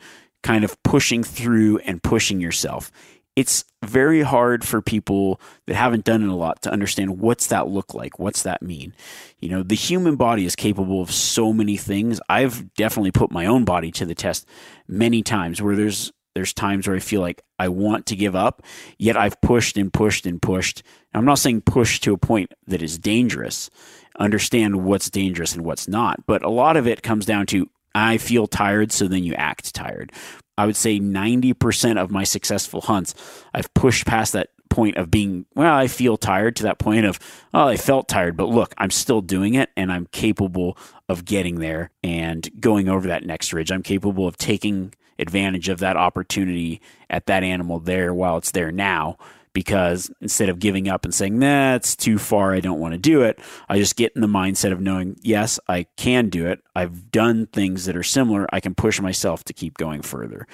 [0.47, 2.93] kind of pushing through and pushing yourself.
[3.37, 7.69] it's very hard for people that haven't done it a lot to understand what's that
[7.69, 8.19] look like?
[8.19, 8.95] What's that mean?
[9.39, 12.19] You know, the human body is capable of so many things.
[12.31, 14.47] I've definitely put my own body to the test
[14.89, 18.63] many times where there's there's times where I feel like I want to give up,
[18.99, 20.83] yet I've pushed and pushed and pushed.
[21.15, 23.71] I'm not saying push to a point that is dangerous.
[24.19, 28.19] Understand what's dangerous and what's not, but a lot of it comes down to I
[28.19, 30.13] feel tired, so then you act tired.
[30.59, 33.15] I would say 90% of my successful hunts,
[33.55, 37.19] I've pushed past that point of being, well, I feel tired to that point of,
[37.55, 40.77] oh, I felt tired, but look, I'm still doing it and I'm capable
[41.09, 43.73] of getting there and going over that next ridge.
[43.73, 48.71] I'm capable of taking advantage of that opportunity at that animal there while it's there
[48.71, 49.17] now
[49.57, 53.23] because instead of giving up and saying, nah, too far, I don't want to do
[53.23, 53.41] it,
[53.71, 56.63] I just get in the mindset of knowing, yes, I can do it.
[56.75, 58.47] I've done things that are similar.
[58.53, 60.47] I can push myself to keep going further.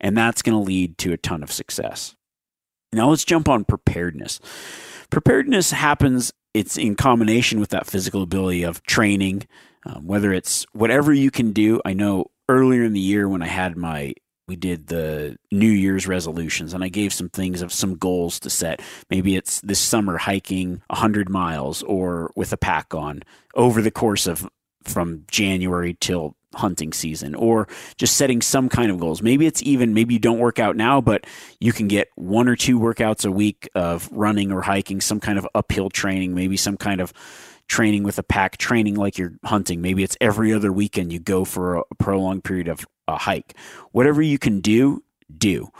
[0.00, 2.16] And that's going to lead to a ton of success.
[2.92, 4.40] Now let's jump on preparedness.
[5.08, 9.46] Preparedness happens, it's in combination with that physical ability of training,
[9.86, 11.80] um, whether it's whatever you can do.
[11.84, 14.14] I know earlier in the year when I had my
[14.48, 18.50] we did the New Year's resolutions and I gave some things of some goals to
[18.50, 18.80] set.
[19.10, 23.22] Maybe it's this summer hiking 100 miles or with a pack on
[23.54, 24.48] over the course of
[24.84, 29.20] from January till hunting season or just setting some kind of goals.
[29.20, 31.26] Maybe it's even maybe you don't work out now, but
[31.60, 35.38] you can get one or two workouts a week of running or hiking, some kind
[35.38, 37.12] of uphill training, maybe some kind of
[37.68, 39.82] training with a pack, training like you're hunting.
[39.82, 43.54] Maybe it's every other weekend you go for a prolonged period of a hike.
[43.92, 45.02] Whatever you can do,
[45.36, 45.70] do.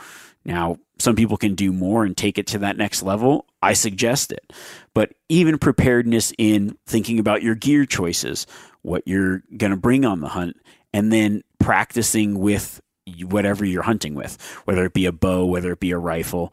[0.44, 3.46] Now, some people can do more and take it to that next level.
[3.62, 4.52] I suggest it.
[4.94, 8.46] But even preparedness in thinking about your gear choices,
[8.82, 10.56] what you're going to bring on the hunt,
[10.92, 12.80] and then practicing with
[13.24, 16.52] whatever you're hunting with, whether it be a bow, whether it be a rifle.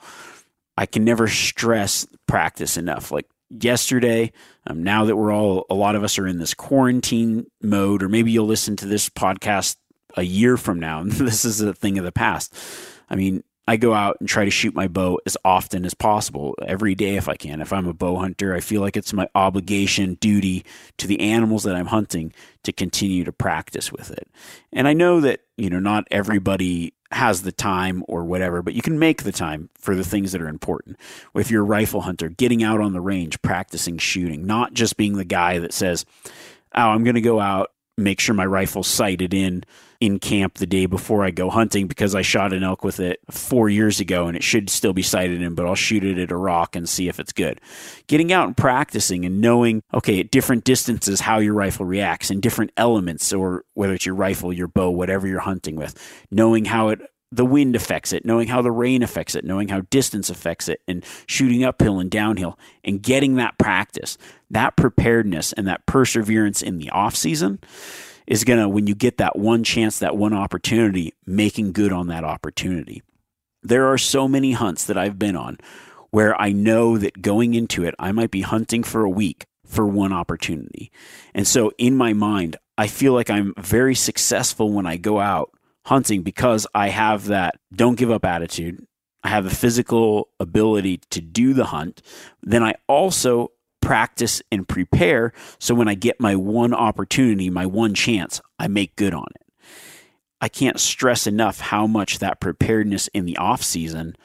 [0.78, 3.12] I can never stress practice enough.
[3.12, 4.32] Like yesterday,
[4.68, 8.10] um, now that we're all, a lot of us are in this quarantine mode, or
[8.10, 9.78] maybe you'll listen to this podcast
[10.16, 12.56] a year from now, this is a thing of the past.
[13.10, 16.56] I mean, I go out and try to shoot my bow as often as possible,
[16.62, 17.62] every day if I can.
[17.62, 20.64] If I'm a bow hunter, I feel like it's my obligation, duty
[20.98, 22.32] to the animals that I'm hunting
[22.64, 24.28] to continue to practice with it.
[24.72, 28.84] And I know that, you know, not everybody has the time or whatever, but you
[28.84, 30.98] can make the time for the things that are important.
[31.34, 35.16] If you're a rifle hunter, getting out on the range, practicing shooting, not just being
[35.16, 36.06] the guy that says,
[36.78, 39.64] Oh, I'm going to go out make sure my rifle's sighted in
[40.00, 43.20] in camp the day before I go hunting because I shot an elk with it
[43.30, 46.32] four years ago and it should still be sighted in, but I'll shoot it at
[46.32, 47.62] a rock and see if it's good.
[48.08, 52.42] Getting out and practicing and knowing, okay, at different distances, how your rifle reacts and
[52.42, 55.98] different elements, or whether it's your rifle, your bow, whatever you're hunting with,
[56.32, 57.00] knowing how it
[57.32, 60.82] the wind affects it, knowing how the rain affects it, knowing how distance affects it,
[60.88, 64.18] and shooting uphill and downhill, and getting that practice,
[64.50, 67.60] that preparedness, and that perseverance in the off season
[68.28, 72.08] is going to, when you get that one chance, that one opportunity, making good on
[72.08, 73.02] that opportunity.
[73.64, 75.58] There are so many hunts that I've been on
[76.12, 79.86] where I know that going into it, I might be hunting for a week for
[79.86, 80.92] one opportunity.
[81.34, 85.52] And so in my mind, I feel like I'm very successful when I go out
[85.86, 88.86] hunting because I have that don't give up attitude.
[89.24, 92.02] I have the physical ability to do the hunt.
[92.44, 93.52] Then I also
[93.86, 98.96] practice and prepare so when I get my one opportunity, my one chance, I make
[98.96, 99.64] good on it.
[100.42, 104.16] I can't stress enough how much that preparedness in the off season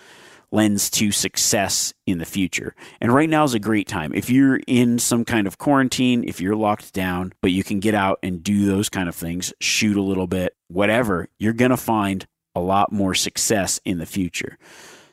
[0.50, 2.74] lends to success in the future.
[3.02, 4.12] And right now is a great time.
[4.14, 7.94] If you're in some kind of quarantine, if you're locked down, but you can get
[7.94, 11.76] out and do those kind of things, shoot a little bit, whatever, you're going to
[11.76, 14.58] find a lot more success in the future.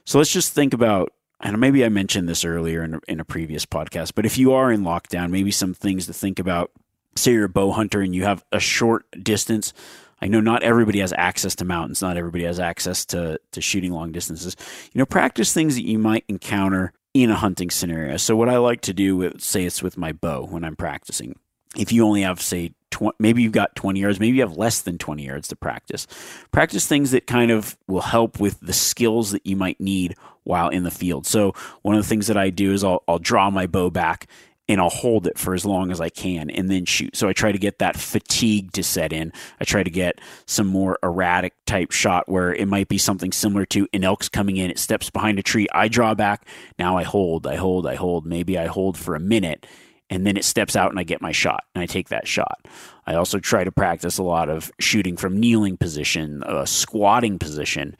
[0.05, 3.25] So let's just think about and maybe I mentioned this earlier in a, in a
[3.25, 6.71] previous podcast, but if you are in lockdown, maybe some things to think about.
[7.15, 9.73] Say you're a bow hunter and you have a short distance
[10.21, 13.91] I know not everybody has access to mountains, not everybody has access to, to shooting
[13.91, 14.55] long distances.
[14.93, 18.17] You know, practice things that you might encounter in a hunting scenario.
[18.17, 21.37] So what I like to do with say it's with my bow when I'm practicing.
[21.75, 24.81] If you only have say 20, maybe you've got 20 yards, maybe you have less
[24.81, 26.07] than 20 yards to practice.
[26.51, 30.69] Practice things that kind of will help with the skills that you might need while
[30.69, 31.25] in the field.
[31.25, 34.27] So one of the things that I do is I'll, I'll draw my bow back
[34.69, 37.15] and I'll hold it for as long as I can and then shoot.
[37.15, 39.31] So I try to get that fatigue to set in.
[39.59, 43.65] I try to get some more erratic type shot where it might be something similar
[43.67, 47.03] to an elk's coming in, it steps behind a tree, I draw back, now I
[47.03, 48.25] hold, I hold, I hold.
[48.25, 49.65] Maybe I hold for a minute
[50.09, 52.65] and then it steps out and I get my shot and I take that shot.
[53.05, 57.97] I also try to practice a lot of shooting from kneeling position, a squatting position.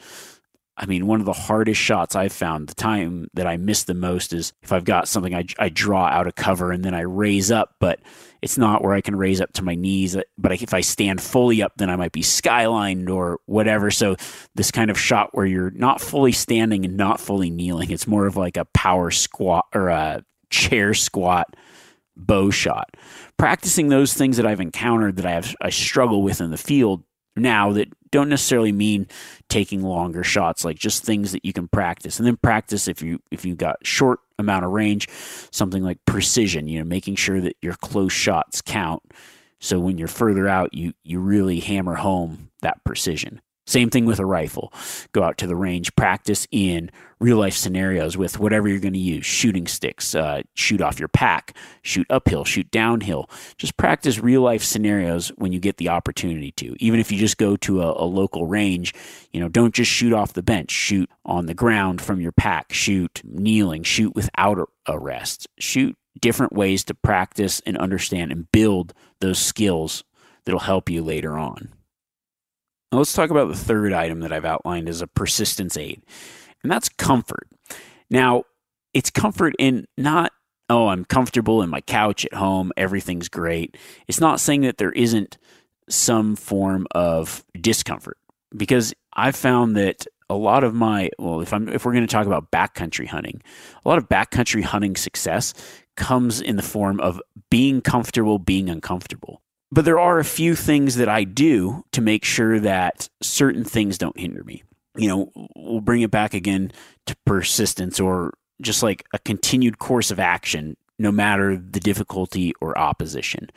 [0.80, 3.96] I mean, one of the hardest shots I've found, the time that I miss the
[3.96, 7.02] most is if I've got something I, I draw out of cover and then I
[7.02, 8.00] raise up, but
[8.44, 10.16] it's not where I can raise up to my knees.
[10.38, 13.90] But if I stand fully up, then I might be skylined or whatever.
[13.90, 14.18] So,
[14.54, 18.28] this kind of shot where you're not fully standing and not fully kneeling, it's more
[18.28, 21.56] of like a power squat or a chair squat
[22.18, 22.96] bow shot.
[23.38, 27.04] Practicing those things that I've encountered that I have I struggle with in the field
[27.36, 29.08] now that don't necessarily mean
[29.50, 32.20] taking longer shots like just things that you can practice.
[32.20, 35.08] And then practice if you if you got short amount of range
[35.52, 39.04] something like precision you know making sure that your close shots count.
[39.60, 44.20] So when you're further out you you really hammer home that precision same thing with
[44.20, 44.74] a rifle.
[45.12, 46.90] Go out to the range, practice in
[47.20, 51.10] real life scenarios with whatever you're going to use shooting sticks, uh, shoot off your
[51.10, 53.30] pack, shoot uphill, shoot downhill.
[53.58, 56.76] Just practice real life scenarios when you get the opportunity to.
[56.80, 58.94] Even if you just go to a, a local range,
[59.34, 62.72] you know, don't just shoot off the bench, shoot on the ground from your pack,
[62.72, 68.94] shoot kneeling, shoot without a rest, shoot different ways to practice and understand and build
[69.20, 70.04] those skills
[70.46, 71.74] that'll help you later on.
[72.92, 76.04] Now let's talk about the third item that I've outlined as a persistence aid,
[76.64, 77.48] and that's comfort.
[78.10, 78.44] Now,
[78.94, 80.32] it's comfort in not,
[80.70, 83.76] oh, I'm comfortable in my couch at home, everything's great.
[84.08, 85.38] It's not saying that there isn't
[85.90, 88.18] some form of discomfort
[88.56, 92.12] because I've found that a lot of my well if I'm if we're going to
[92.12, 93.42] talk about backcountry hunting
[93.86, 95.54] a lot of backcountry hunting success
[95.96, 100.96] comes in the form of being comfortable being uncomfortable but there are a few things
[100.96, 104.64] that I do to make sure that certain things don't hinder me.
[104.96, 106.72] You know, we'll bring it back again
[107.06, 112.78] to persistence or just like a continued course of action, no matter the difficulty or
[112.78, 113.50] opposition.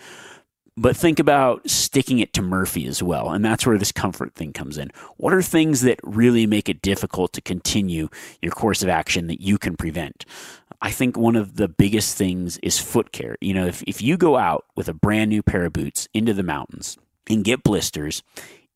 [0.77, 3.31] But think about sticking it to Murphy as well.
[3.31, 4.91] And that's where this comfort thing comes in.
[5.17, 8.09] What are things that really make it difficult to continue
[8.41, 10.25] your course of action that you can prevent?
[10.83, 13.37] I think one of the biggest things is foot care.
[13.41, 16.33] You know, if, if you go out with a brand new pair of boots into
[16.33, 16.97] the mountains
[17.29, 18.23] and get blisters,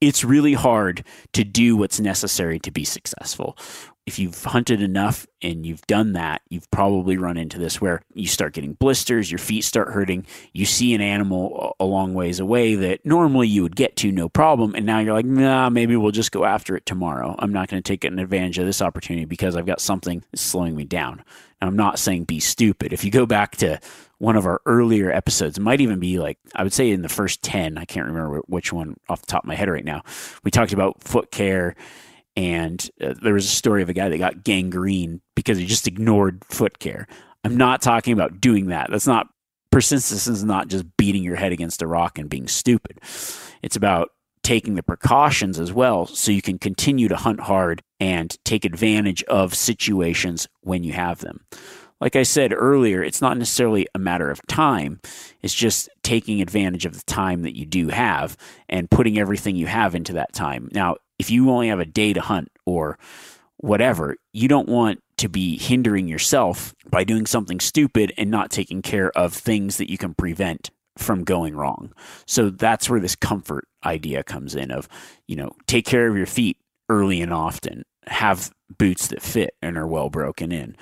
[0.01, 3.57] it's really hard to do what's necessary to be successful
[4.07, 8.27] if you've hunted enough and you've done that, you've probably run into this where you
[8.27, 12.75] start getting blisters, your feet start hurting, you see an animal a long ways away
[12.75, 16.11] that normally you would get to no problem, and now you're like, nah, maybe we'll
[16.11, 17.35] just go after it tomorrow.
[17.39, 20.43] I'm not going to take an advantage of this opportunity because I've got something that's
[20.43, 21.25] slowing me down.
[21.69, 22.93] I'm not saying be stupid.
[22.93, 23.81] If you go back to
[24.19, 27.09] one of our earlier episodes, it might even be like, I would say in the
[27.09, 30.03] first 10, I can't remember which one off the top of my head right now,
[30.43, 31.75] we talked about foot care
[32.37, 35.87] and uh, there was a story of a guy that got gangrene because he just
[35.87, 37.07] ignored foot care.
[37.45, 38.91] I'm not talking about doing that.
[38.91, 39.29] That's not
[39.71, 43.01] persistence is not just beating your head against a rock and being stupid.
[43.63, 44.11] It's about
[44.45, 49.25] taking the precautions as well so you can continue to hunt hard and take advantage
[49.25, 51.45] of situations when you have them.
[52.01, 55.01] Like I said earlier, it's not necessarily a matter of time.
[55.43, 58.37] It's just taking advantage of the time that you do have
[58.69, 60.69] and putting everything you have into that time.
[60.73, 62.99] Now, if you only have a day to hunt or
[63.57, 68.83] whatever, you don't want to be hindering yourself by doing something stupid and not taking
[68.83, 71.93] care of things that you can prevent from going wrong.
[72.27, 74.89] So that's where this comfort idea comes in of,
[75.27, 79.77] you know, take care of your feet early and often, have boots that fit and
[79.77, 80.77] are well broken in.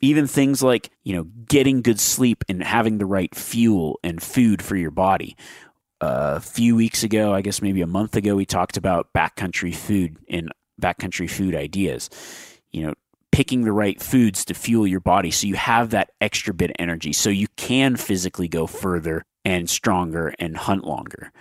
[0.00, 4.62] Even things like, you know, getting good sleep and having the right fuel and food
[4.62, 5.36] for your body
[6.00, 10.16] a few weeks ago, I guess maybe a month ago, we talked about backcountry food
[10.28, 12.08] and backcountry food ideas.
[12.70, 12.94] You know,
[13.32, 16.76] picking the right foods to fuel your body so you have that extra bit of
[16.78, 21.32] energy so you can physically go further and stronger and hunt longer.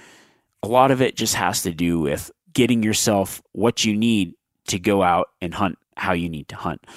[0.63, 4.33] A lot of it just has to do with getting yourself what you need
[4.67, 6.87] to go out and hunt how you need to hunt.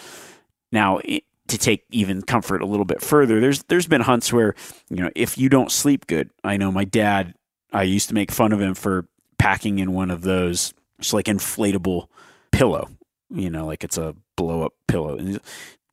[0.71, 4.55] Now, it, to take even comfort a little bit further, there's there's been hunts where,
[4.89, 7.35] you know, if you don't sleep good, I know my dad
[7.73, 11.27] I used to make fun of him for packing in one of those, just like
[11.27, 12.07] inflatable
[12.53, 12.89] pillow,
[13.35, 15.19] you know, like it's a blow up pillow.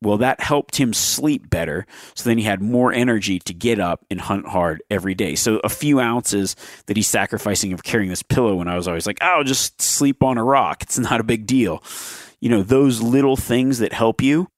[0.00, 1.86] Well, that helped him sleep better.
[2.14, 5.34] So then he had more energy to get up and hunt hard every day.
[5.34, 6.54] So a few ounces
[6.86, 10.22] that he's sacrificing of carrying this pillow when I was always like, oh, just sleep
[10.22, 10.82] on a rock.
[10.82, 11.82] It's not a big deal.
[12.40, 14.48] You know, those little things that help you.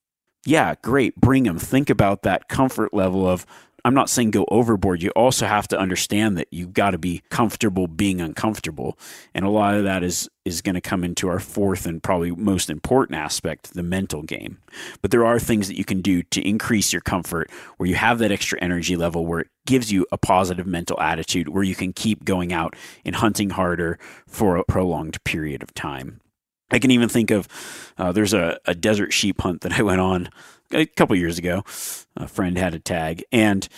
[0.45, 1.17] Yeah, great.
[1.17, 1.59] Bring them.
[1.59, 3.47] Think about that comfort level of
[3.85, 5.03] I'm not saying go overboard.
[5.03, 8.99] You also have to understand that you've got to be comfortable being uncomfortable.
[9.35, 12.31] And a lot of that is is going to come into our fourth and probably
[12.31, 14.59] most important aspect, the mental game.
[15.03, 18.19] But there are things that you can do to increase your comfort where you have
[18.19, 21.93] that extra energy level where it gives you a positive mental attitude where you can
[21.93, 22.75] keep going out
[23.05, 26.21] and hunting harder for a prolonged period of time.
[26.71, 27.49] I can even think of
[27.99, 30.29] uh, there's a, a desert sheep hunt that I went on
[30.73, 31.65] a couple years ago.
[32.17, 33.69] A friend had a tag, and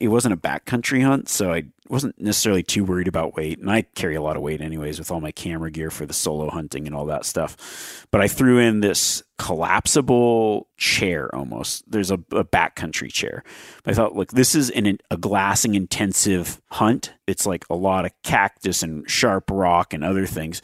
[0.00, 3.58] it wasn't a backcountry hunt, so I wasn't necessarily too worried about weight.
[3.58, 6.12] And I carry a lot of weight anyways with all my camera gear for the
[6.12, 8.06] solo hunting and all that stuff.
[8.10, 11.90] But I threw in this collapsible chair almost.
[11.90, 13.42] There's a, a backcountry chair.
[13.86, 17.14] I thought, look, this is an, a glassing intensive hunt.
[17.26, 20.60] It's like a lot of cactus and sharp rock and other things.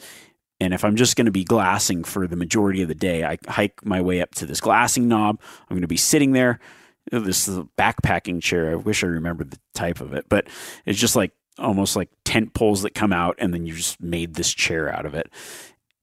[0.63, 3.37] And if I'm just going to be glassing for the majority of the day, I
[3.47, 5.39] hike my way up to this glassing knob.
[5.69, 6.59] I'm going to be sitting there.
[7.11, 8.71] This is a backpacking chair.
[8.71, 10.47] I wish I remembered the type of it, but
[10.85, 14.35] it's just like almost like tent poles that come out, and then you just made
[14.35, 15.29] this chair out of it.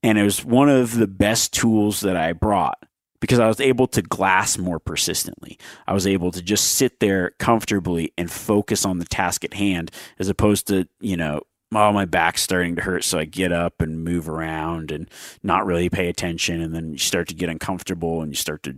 [0.03, 2.77] And it was one of the best tools that I brought
[3.19, 5.57] because I was able to glass more persistently.
[5.87, 9.91] I was able to just sit there comfortably and focus on the task at hand
[10.19, 11.41] as opposed to, you know,
[11.73, 13.03] oh, my back's starting to hurt.
[13.03, 15.09] So I get up and move around and
[15.41, 16.61] not really pay attention.
[16.61, 18.77] And then you start to get uncomfortable and you start to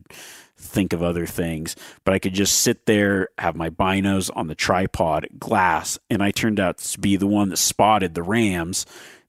[0.58, 1.76] think of other things.
[2.06, 5.98] But I could just sit there, have my binos on the tripod, glass.
[6.10, 8.86] And I turned out to be the one that spotted the rams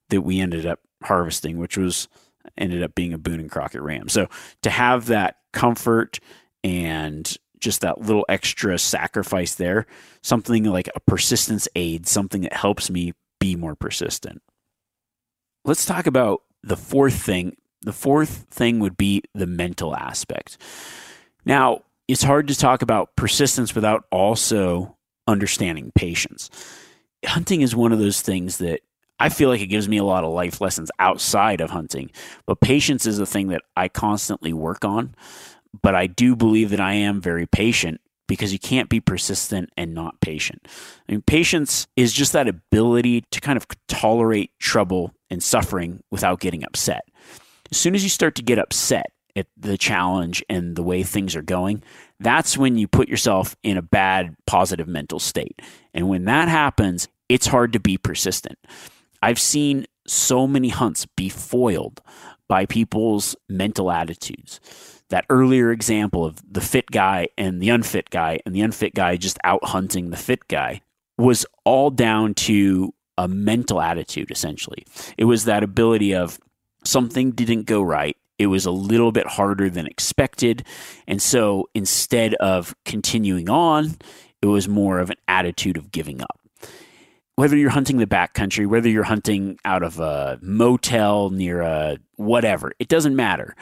[0.09, 2.07] that we ended up harvesting, which was
[2.57, 4.09] ended up being a Boone and Crockett ram.
[4.09, 4.29] So
[4.61, 6.19] to have that comfort
[6.63, 9.87] and just that little extra sacrifice there,
[10.21, 13.13] something like a persistence aid, something that helps me
[13.45, 14.41] be more persistent.
[15.65, 17.55] Let's talk about the fourth thing.
[17.83, 20.57] The fourth thing would be the mental aspect.
[21.45, 26.49] Now, it's hard to talk about persistence without also understanding patience.
[27.23, 28.81] Hunting is one of those things that
[29.19, 32.09] I feel like it gives me a lot of life lessons outside of hunting,
[32.47, 35.13] but patience is a thing that I constantly work on.
[35.83, 39.93] But I do believe that I am very patient because you can't be persistent and
[39.93, 40.67] not patient.
[41.07, 46.39] I mean, patience is just that ability to kind of tolerate trouble and suffering without
[46.39, 47.03] getting upset.
[47.71, 51.35] As soon as you start to get upset at the challenge and the way things
[51.35, 51.83] are going,
[52.19, 55.61] that's when you put yourself in a bad positive mental state.
[55.93, 58.57] And when that happens, it's hard to be persistent.
[59.21, 62.01] I've seen so many hunts be foiled
[62.47, 64.59] by people's mental attitudes
[65.09, 69.15] that earlier example of the fit guy and the unfit guy, and the unfit guy
[69.17, 70.81] just out hunting the fit guy,
[71.17, 74.85] was all down to a mental attitude, essentially.
[75.17, 76.39] It was that ability of
[76.83, 78.17] something didn't go right.
[78.37, 80.65] It was a little bit harder than expected.
[81.07, 83.95] And so instead of continuing on,
[84.41, 86.39] it was more of an attitude of giving up.
[87.35, 92.71] Whether you're hunting the backcountry, whether you're hunting out of a motel near a whatever,
[92.79, 93.55] it doesn't matter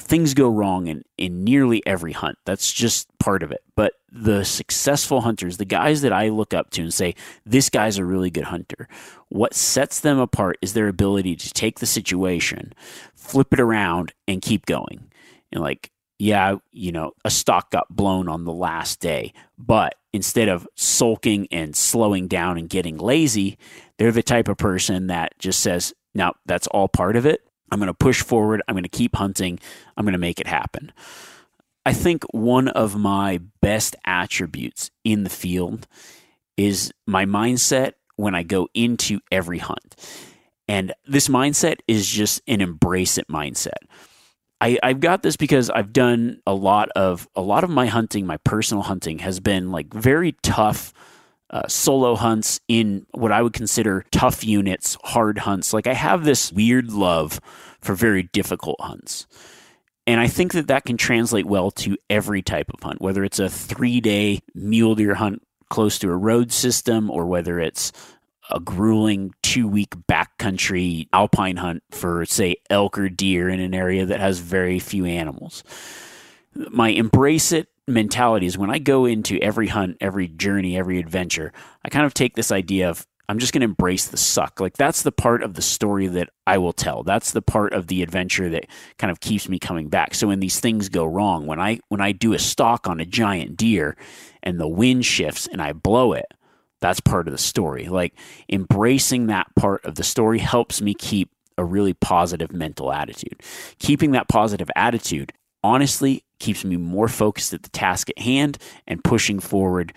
[0.00, 2.38] things go wrong in, in nearly every hunt.
[2.44, 3.62] That's just part of it.
[3.76, 7.14] But the successful hunters, the guys that I look up to and say,
[7.44, 8.88] this guy's a really good hunter,
[9.28, 12.72] what sets them apart is their ability to take the situation,
[13.14, 15.10] flip it around, and keep going.
[15.52, 20.48] And like, yeah, you know, a stock got blown on the last day, but instead
[20.48, 23.58] of sulking and slowing down and getting lazy,
[23.98, 27.78] they're the type of person that just says, now that's all part of it I'm
[27.78, 28.62] going to push forward.
[28.66, 29.58] I'm going to keep hunting.
[29.96, 30.92] I'm going to make it happen.
[31.86, 35.86] I think one of my best attributes in the field
[36.56, 39.96] is my mindset when I go into every hunt.
[40.68, 43.78] And this mindset is just an embrace it mindset.
[44.60, 48.26] I, I've got this because I've done a lot of a lot of my hunting,
[48.26, 50.92] my personal hunting has been like very tough
[51.50, 55.72] uh, solo hunts in what I would consider tough units, hard hunts.
[55.72, 57.40] Like I have this weird love
[57.80, 59.26] for very difficult hunts.
[60.06, 63.38] And I think that that can translate well to every type of hunt, whether it's
[63.38, 67.92] a three day mule deer hunt close to a road system or whether it's
[68.50, 74.06] a grueling two week backcountry alpine hunt for, say, elk or deer in an area
[74.06, 75.64] that has very few animals.
[76.54, 81.52] My embrace it mentality is when I go into every hunt, every journey, every adventure,
[81.84, 84.58] I kind of take this idea of I'm just going to embrace the suck.
[84.58, 87.04] Like that's the part of the story that I will tell.
[87.04, 88.66] That's the part of the adventure that
[88.98, 90.14] kind of keeps me coming back.
[90.16, 93.04] So when these things go wrong, when I when I do a stalk on a
[93.04, 93.96] giant deer
[94.42, 96.26] and the wind shifts and I blow it,
[96.80, 97.86] that's part of the story.
[97.86, 98.14] Like
[98.48, 103.42] embracing that part of the story helps me keep a really positive mental attitude.
[103.78, 109.04] Keeping that positive attitude honestly keeps me more focused at the task at hand and
[109.04, 109.92] pushing forward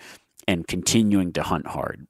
[0.46, 2.06] and continuing to hunt hard.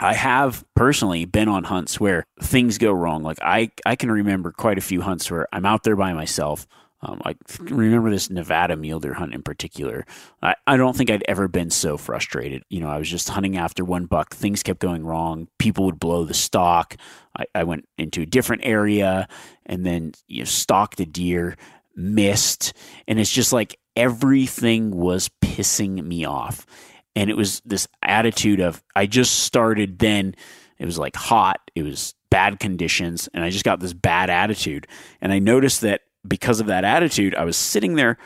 [0.00, 3.22] I have personally been on hunts where things go wrong.
[3.22, 6.66] Like I, I can remember quite a few hunts where I'm out there by myself.
[7.00, 10.04] Um, I remember this Nevada mule deer hunt in particular.
[10.42, 12.64] I, I don't think I'd ever been so frustrated.
[12.68, 14.34] You know, I was just hunting after one buck.
[14.34, 15.48] Things kept going wrong.
[15.58, 16.96] People would blow the stock.
[17.36, 19.28] I, I went into a different area
[19.64, 21.56] and then you know, stalked a deer,
[21.94, 22.72] missed.
[23.06, 26.66] And it's just like everything was pissing me off.
[27.14, 30.34] And it was this attitude of, I just started then.
[30.78, 31.60] It was like hot.
[31.74, 33.28] It was bad conditions.
[33.34, 34.86] And I just got this bad attitude.
[35.20, 38.18] And I noticed that because of that attitude, I was sitting there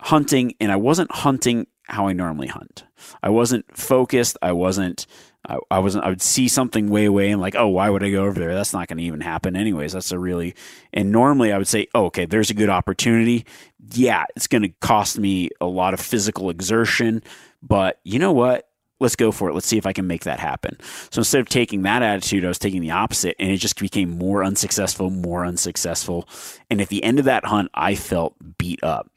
[0.00, 2.84] hunting and I wasn't hunting how I normally hunt.
[3.22, 4.36] I wasn't focused.
[4.42, 5.06] I wasn't.
[5.48, 6.04] I, I wasn't.
[6.04, 8.54] I would see something way away and like, oh, why would I go over there?
[8.54, 9.92] That's not going to even happen, anyways.
[9.92, 10.54] That's a really.
[10.92, 13.46] And normally, I would say, oh, okay, there's a good opportunity.
[13.92, 17.22] Yeah, it's going to cost me a lot of physical exertion,
[17.62, 18.69] but you know what?
[19.00, 19.54] Let's go for it.
[19.54, 20.76] Let's see if I can make that happen.
[21.10, 24.10] So instead of taking that attitude, I was taking the opposite, and it just became
[24.10, 26.28] more unsuccessful, more unsuccessful.
[26.70, 29.10] And at the end of that hunt, I felt beat up.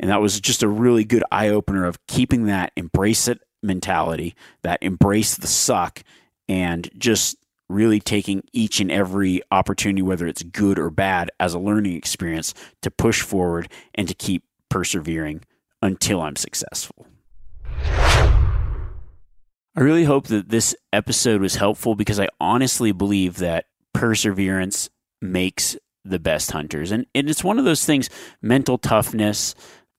[0.00, 4.34] And that was just a really good eye opener of keeping that embrace it mentality,
[4.62, 6.02] that embrace the suck,
[6.48, 7.36] and just
[7.68, 12.52] really taking each and every opportunity, whether it's good or bad, as a learning experience
[12.82, 15.42] to push forward and to keep persevering
[15.80, 17.06] until I'm successful.
[19.76, 24.88] I really hope that this episode was helpful because I honestly believe that perseverance
[25.20, 26.92] makes the best hunters.
[26.92, 28.08] And, and it's one of those things
[28.40, 29.54] mental toughness,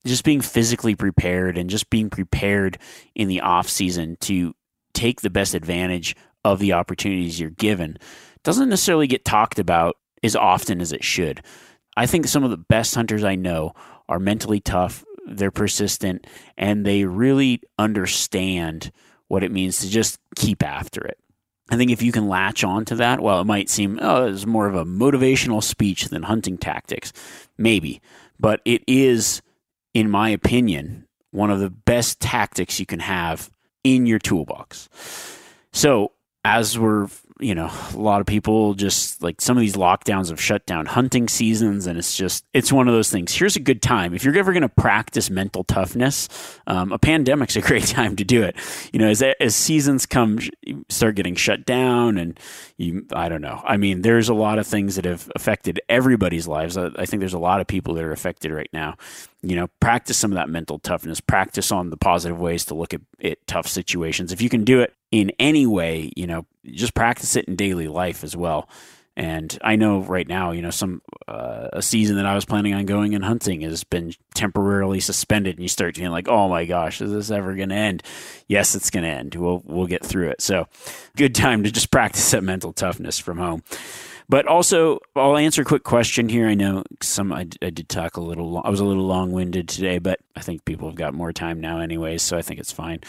[0.06, 2.78] just being physically prepared, and just being prepared
[3.14, 4.54] in the off season to
[4.94, 7.98] take the best advantage of the opportunities you're given
[8.44, 11.42] doesn't necessarily get talked about as often as it should.
[11.98, 13.74] I think some of the best hunters I know
[14.08, 18.90] are mentally tough, they're persistent, and they really understand
[19.28, 21.18] what it means to just keep after it.
[21.68, 24.46] I think if you can latch on to that, well, it might seem, oh, it's
[24.46, 27.12] more of a motivational speech than hunting tactics.
[27.58, 28.00] Maybe.
[28.38, 29.42] But it is,
[29.92, 33.50] in my opinion, one of the best tactics you can have
[33.82, 34.88] in your toolbox.
[35.72, 36.12] So,
[36.44, 37.08] as we're,
[37.38, 40.86] you know, a lot of people just like some of these lockdowns have shut down
[40.86, 43.34] hunting seasons, and it's just, it's one of those things.
[43.34, 44.14] Here's a good time.
[44.14, 46.28] If you're ever going to practice mental toughness,
[46.66, 48.56] um, a pandemic's a great time to do it.
[48.92, 50.38] You know, as, as seasons come,
[50.88, 52.40] start getting shut down, and
[52.78, 53.62] you, I don't know.
[53.64, 56.76] I mean, there's a lot of things that have affected everybody's lives.
[56.76, 58.96] I, I think there's a lot of people that are affected right now
[59.46, 62.92] you know, practice some of that mental toughness, practice on the positive ways to look
[62.92, 64.32] at, at tough situations.
[64.32, 67.88] If you can do it in any way, you know, just practice it in daily
[67.88, 68.68] life as well.
[69.16, 72.74] And I know right now, you know, some uh, a season that I was planning
[72.74, 76.66] on going and hunting has been temporarily suspended, and you start feeling like, oh my
[76.66, 78.02] gosh, is this ever going to end?
[78.46, 79.34] Yes, it's going to end.
[79.36, 80.42] We'll we'll get through it.
[80.42, 80.68] So,
[81.16, 83.62] good time to just practice that mental toughness from home.
[84.28, 86.48] But also, I'll answer a quick question here.
[86.48, 88.60] I know some I, I did talk a little.
[88.62, 91.60] I was a little long winded today, but I think people have got more time
[91.60, 92.22] now, anyways.
[92.22, 93.00] So I think it's fine.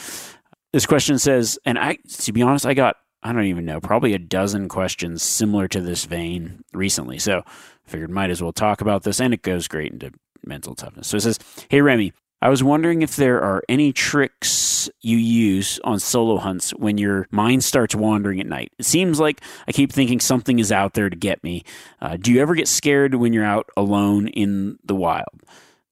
[0.78, 4.13] This question says, and I, to be honest, I got I don't even know, probably
[4.13, 7.17] a dozen questions similar to this vein recently.
[7.17, 10.11] So I figured might as well talk about this, and it goes great into
[10.45, 11.07] mental toughness.
[11.07, 12.13] So it says, Hey Remi,
[12.43, 17.28] I was wondering if there are any tricks you use on solo hunts when your
[17.32, 18.71] mind starts wandering at night.
[18.78, 21.63] It seems like I keep thinking something is out there to get me.
[21.99, 25.41] Uh, do you ever get scared when you're out alone in the wild?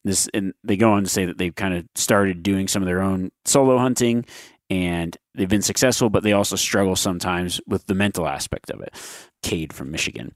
[0.03, 2.85] This and they go on to say that they've kind of started doing some of
[2.85, 4.25] their own solo hunting
[4.69, 8.93] and they've been successful, but they also struggle sometimes with the mental aspect of it.
[9.43, 10.33] Cade from Michigan.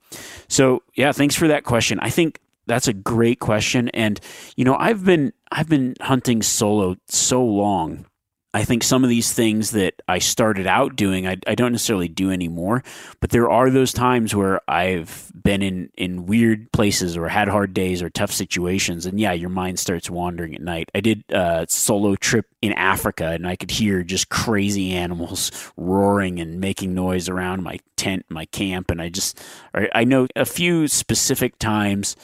[0.47, 1.99] So yeah, thanks for that question.
[1.99, 4.19] I think that's a great question and
[4.55, 8.05] you know i've been i've been hunting solo so long
[8.53, 12.07] i think some of these things that i started out doing i, I don't necessarily
[12.07, 12.83] do anymore
[13.19, 17.73] but there are those times where i've been in in weird places or had hard
[17.73, 20.89] days or tough situations and yeah your mind starts wandering at night.
[20.93, 26.39] I did a solo trip in africa and i could hear just crazy animals roaring
[26.39, 29.39] and making noise around my tent my camp and i just
[29.73, 32.15] i know a few specific times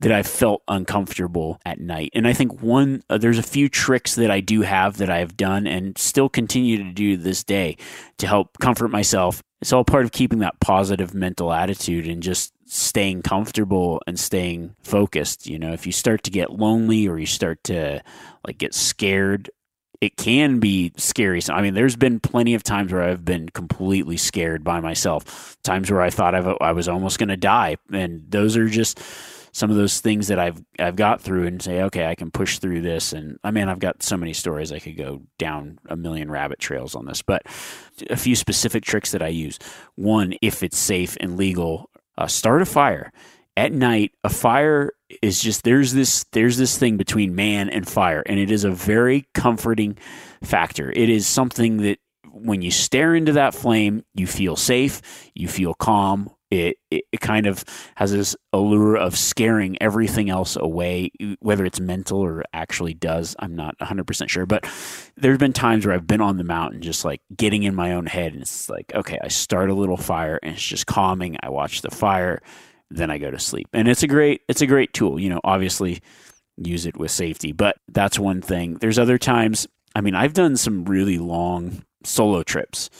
[0.00, 2.10] that I felt uncomfortable at night.
[2.14, 5.36] And I think one, uh, there's a few tricks that I do have that I've
[5.36, 7.76] done and still continue to do this day
[8.18, 9.42] to help comfort myself.
[9.60, 14.74] It's all part of keeping that positive mental attitude and just staying comfortable and staying
[14.82, 15.46] focused.
[15.46, 18.02] You know, if you start to get lonely or you start to
[18.46, 19.50] like get scared,
[20.00, 21.42] it can be scary.
[21.42, 25.58] So I mean, there's been plenty of times where I've been completely scared by myself,
[25.62, 27.76] times where I thought I was almost going to die.
[27.92, 28.98] And those are just,
[29.52, 32.58] some of those things that I've I've got through and say, okay, I can push
[32.58, 33.12] through this.
[33.12, 36.58] And I mean, I've got so many stories I could go down a million rabbit
[36.58, 37.42] trails on this, but
[38.08, 39.58] a few specific tricks that I use.
[39.96, 43.12] One, if it's safe and legal, uh, start a fire
[43.56, 44.12] at night.
[44.24, 44.92] A fire
[45.22, 48.70] is just there's this there's this thing between man and fire and it is a
[48.70, 49.98] very comforting
[50.42, 50.90] factor.
[50.90, 51.98] It is something that
[52.32, 56.30] when you stare into that flame, you feel safe, you feel calm.
[56.50, 62.18] It, it, kind of has this allure of scaring everything else away, whether it's mental
[62.18, 63.36] or actually does.
[63.38, 64.46] I'm not 100% sure.
[64.46, 64.68] But
[65.16, 68.06] there's been times where I've been on the mountain just like getting in my own
[68.06, 68.32] head.
[68.32, 71.36] And it's like, okay, I start a little fire and it's just calming.
[71.40, 72.42] I watch the fire,
[72.90, 73.68] then I go to sleep.
[73.72, 75.20] And it's a great, it's a great tool.
[75.20, 76.02] You know, obviously
[76.56, 78.74] use it with safety, but that's one thing.
[78.80, 82.90] There's other times, I mean, I've done some really long solo trips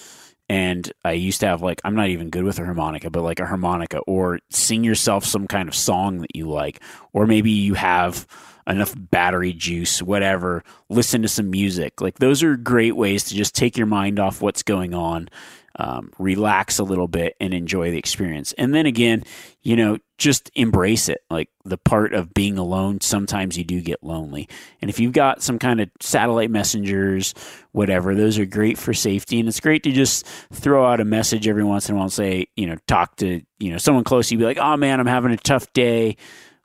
[0.51, 3.39] and I used to have like I'm not even good with a harmonica, but like
[3.39, 6.83] a harmonica or sing yourself some kind of song that you like,
[7.13, 8.27] or maybe you have
[8.67, 12.01] enough battery juice, whatever, listen to some music.
[12.01, 15.29] Like those are great ways to just take your mind off what's going on,
[15.77, 18.53] um, relax a little bit, and enjoy the experience.
[18.59, 19.23] And then again,
[19.63, 21.25] you know, just embrace it.
[21.31, 24.49] Like the part of being alone, sometimes you do get lonely.
[24.83, 27.35] And if you've got some kind of satellite messengers,
[27.73, 29.41] whatever, those are great for safety.
[29.41, 32.13] And it's great to just throw out a message every once in a while and
[32.13, 34.31] say, you know, talk to, you know, someone close.
[34.31, 36.17] You'd be like, oh man, I'm having a tough day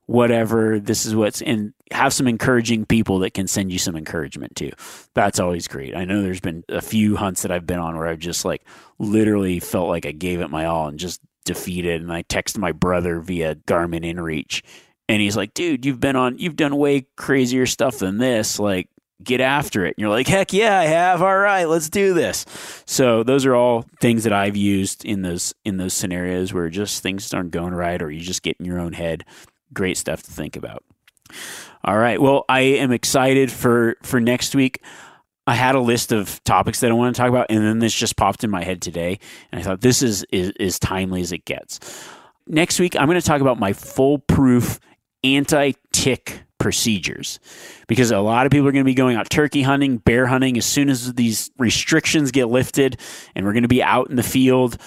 [0.07, 4.55] whatever this is what's and have some encouraging people that can send you some encouragement
[4.55, 4.69] too
[5.15, 8.05] that's always great i know there's been a few hunts that i've been on where
[8.05, 8.63] i've just like
[8.99, 12.71] literally felt like i gave it my all and just defeated and i text my
[12.71, 14.61] brother via garmin inreach
[15.07, 18.89] and he's like dude you've been on you've done way crazier stuff than this like
[19.23, 22.45] get after it and you're like heck yeah i have all right let's do this
[22.85, 27.01] so those are all things that i've used in those in those scenarios where just
[27.01, 29.23] things aren't going right or you just get in your own head
[29.75, 30.83] great stuff to think about.
[31.83, 32.19] All right.
[32.19, 34.81] Well, I am excited for for next week.
[35.47, 37.93] I had a list of topics that I want to talk about, and then this
[37.93, 39.19] just popped in my head today,
[39.51, 41.79] and I thought this is is as timely as it gets.
[42.47, 44.79] Next week, I'm going to talk about my foolproof
[45.23, 47.39] anti tick procedures
[47.87, 50.57] because a lot of people are going to be going out turkey hunting, bear hunting
[50.57, 52.99] as soon as these restrictions get lifted,
[53.35, 54.77] and we're going to be out in the field.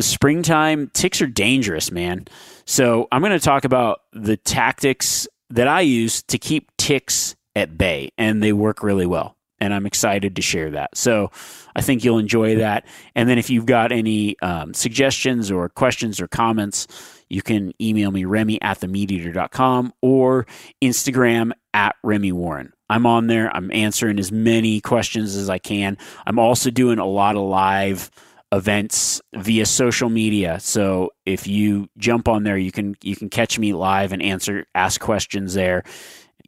[0.00, 2.26] Springtime ticks are dangerous, man.
[2.64, 7.76] So I'm going to talk about the tactics that I use to keep ticks at
[7.76, 9.36] bay, and they work really well.
[9.60, 10.96] And I'm excited to share that.
[10.96, 11.30] So
[11.76, 12.86] I think you'll enjoy that.
[13.14, 16.86] And then if you've got any um, suggestions or questions or comments,
[17.28, 20.46] you can email me, Remi at themeateater.com or
[20.82, 22.72] Instagram at Remi Warren.
[22.88, 23.54] I'm on there.
[23.54, 25.96] I'm answering as many questions as I can.
[26.26, 28.10] I'm also doing a lot of live
[28.52, 30.58] events via social media.
[30.60, 34.66] So if you jump on there, you can you can catch me live and answer
[34.74, 35.84] ask questions there.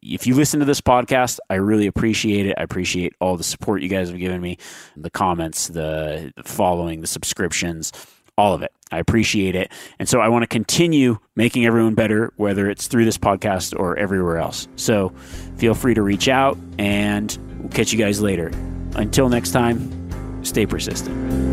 [0.05, 2.55] If you listen to this podcast, I really appreciate it.
[2.57, 4.57] I appreciate all the support you guys have given me,
[4.97, 7.93] the comments, the, following, the subscriptions,
[8.37, 8.73] all of it.
[8.91, 9.71] I appreciate it.
[9.99, 13.97] And so I want to continue making everyone better, whether it's through this podcast or
[13.97, 14.67] everywhere else.
[14.75, 15.13] So
[15.57, 18.51] feel free to reach out and we'll catch you guys later.
[18.95, 21.52] Until next time, stay persistent.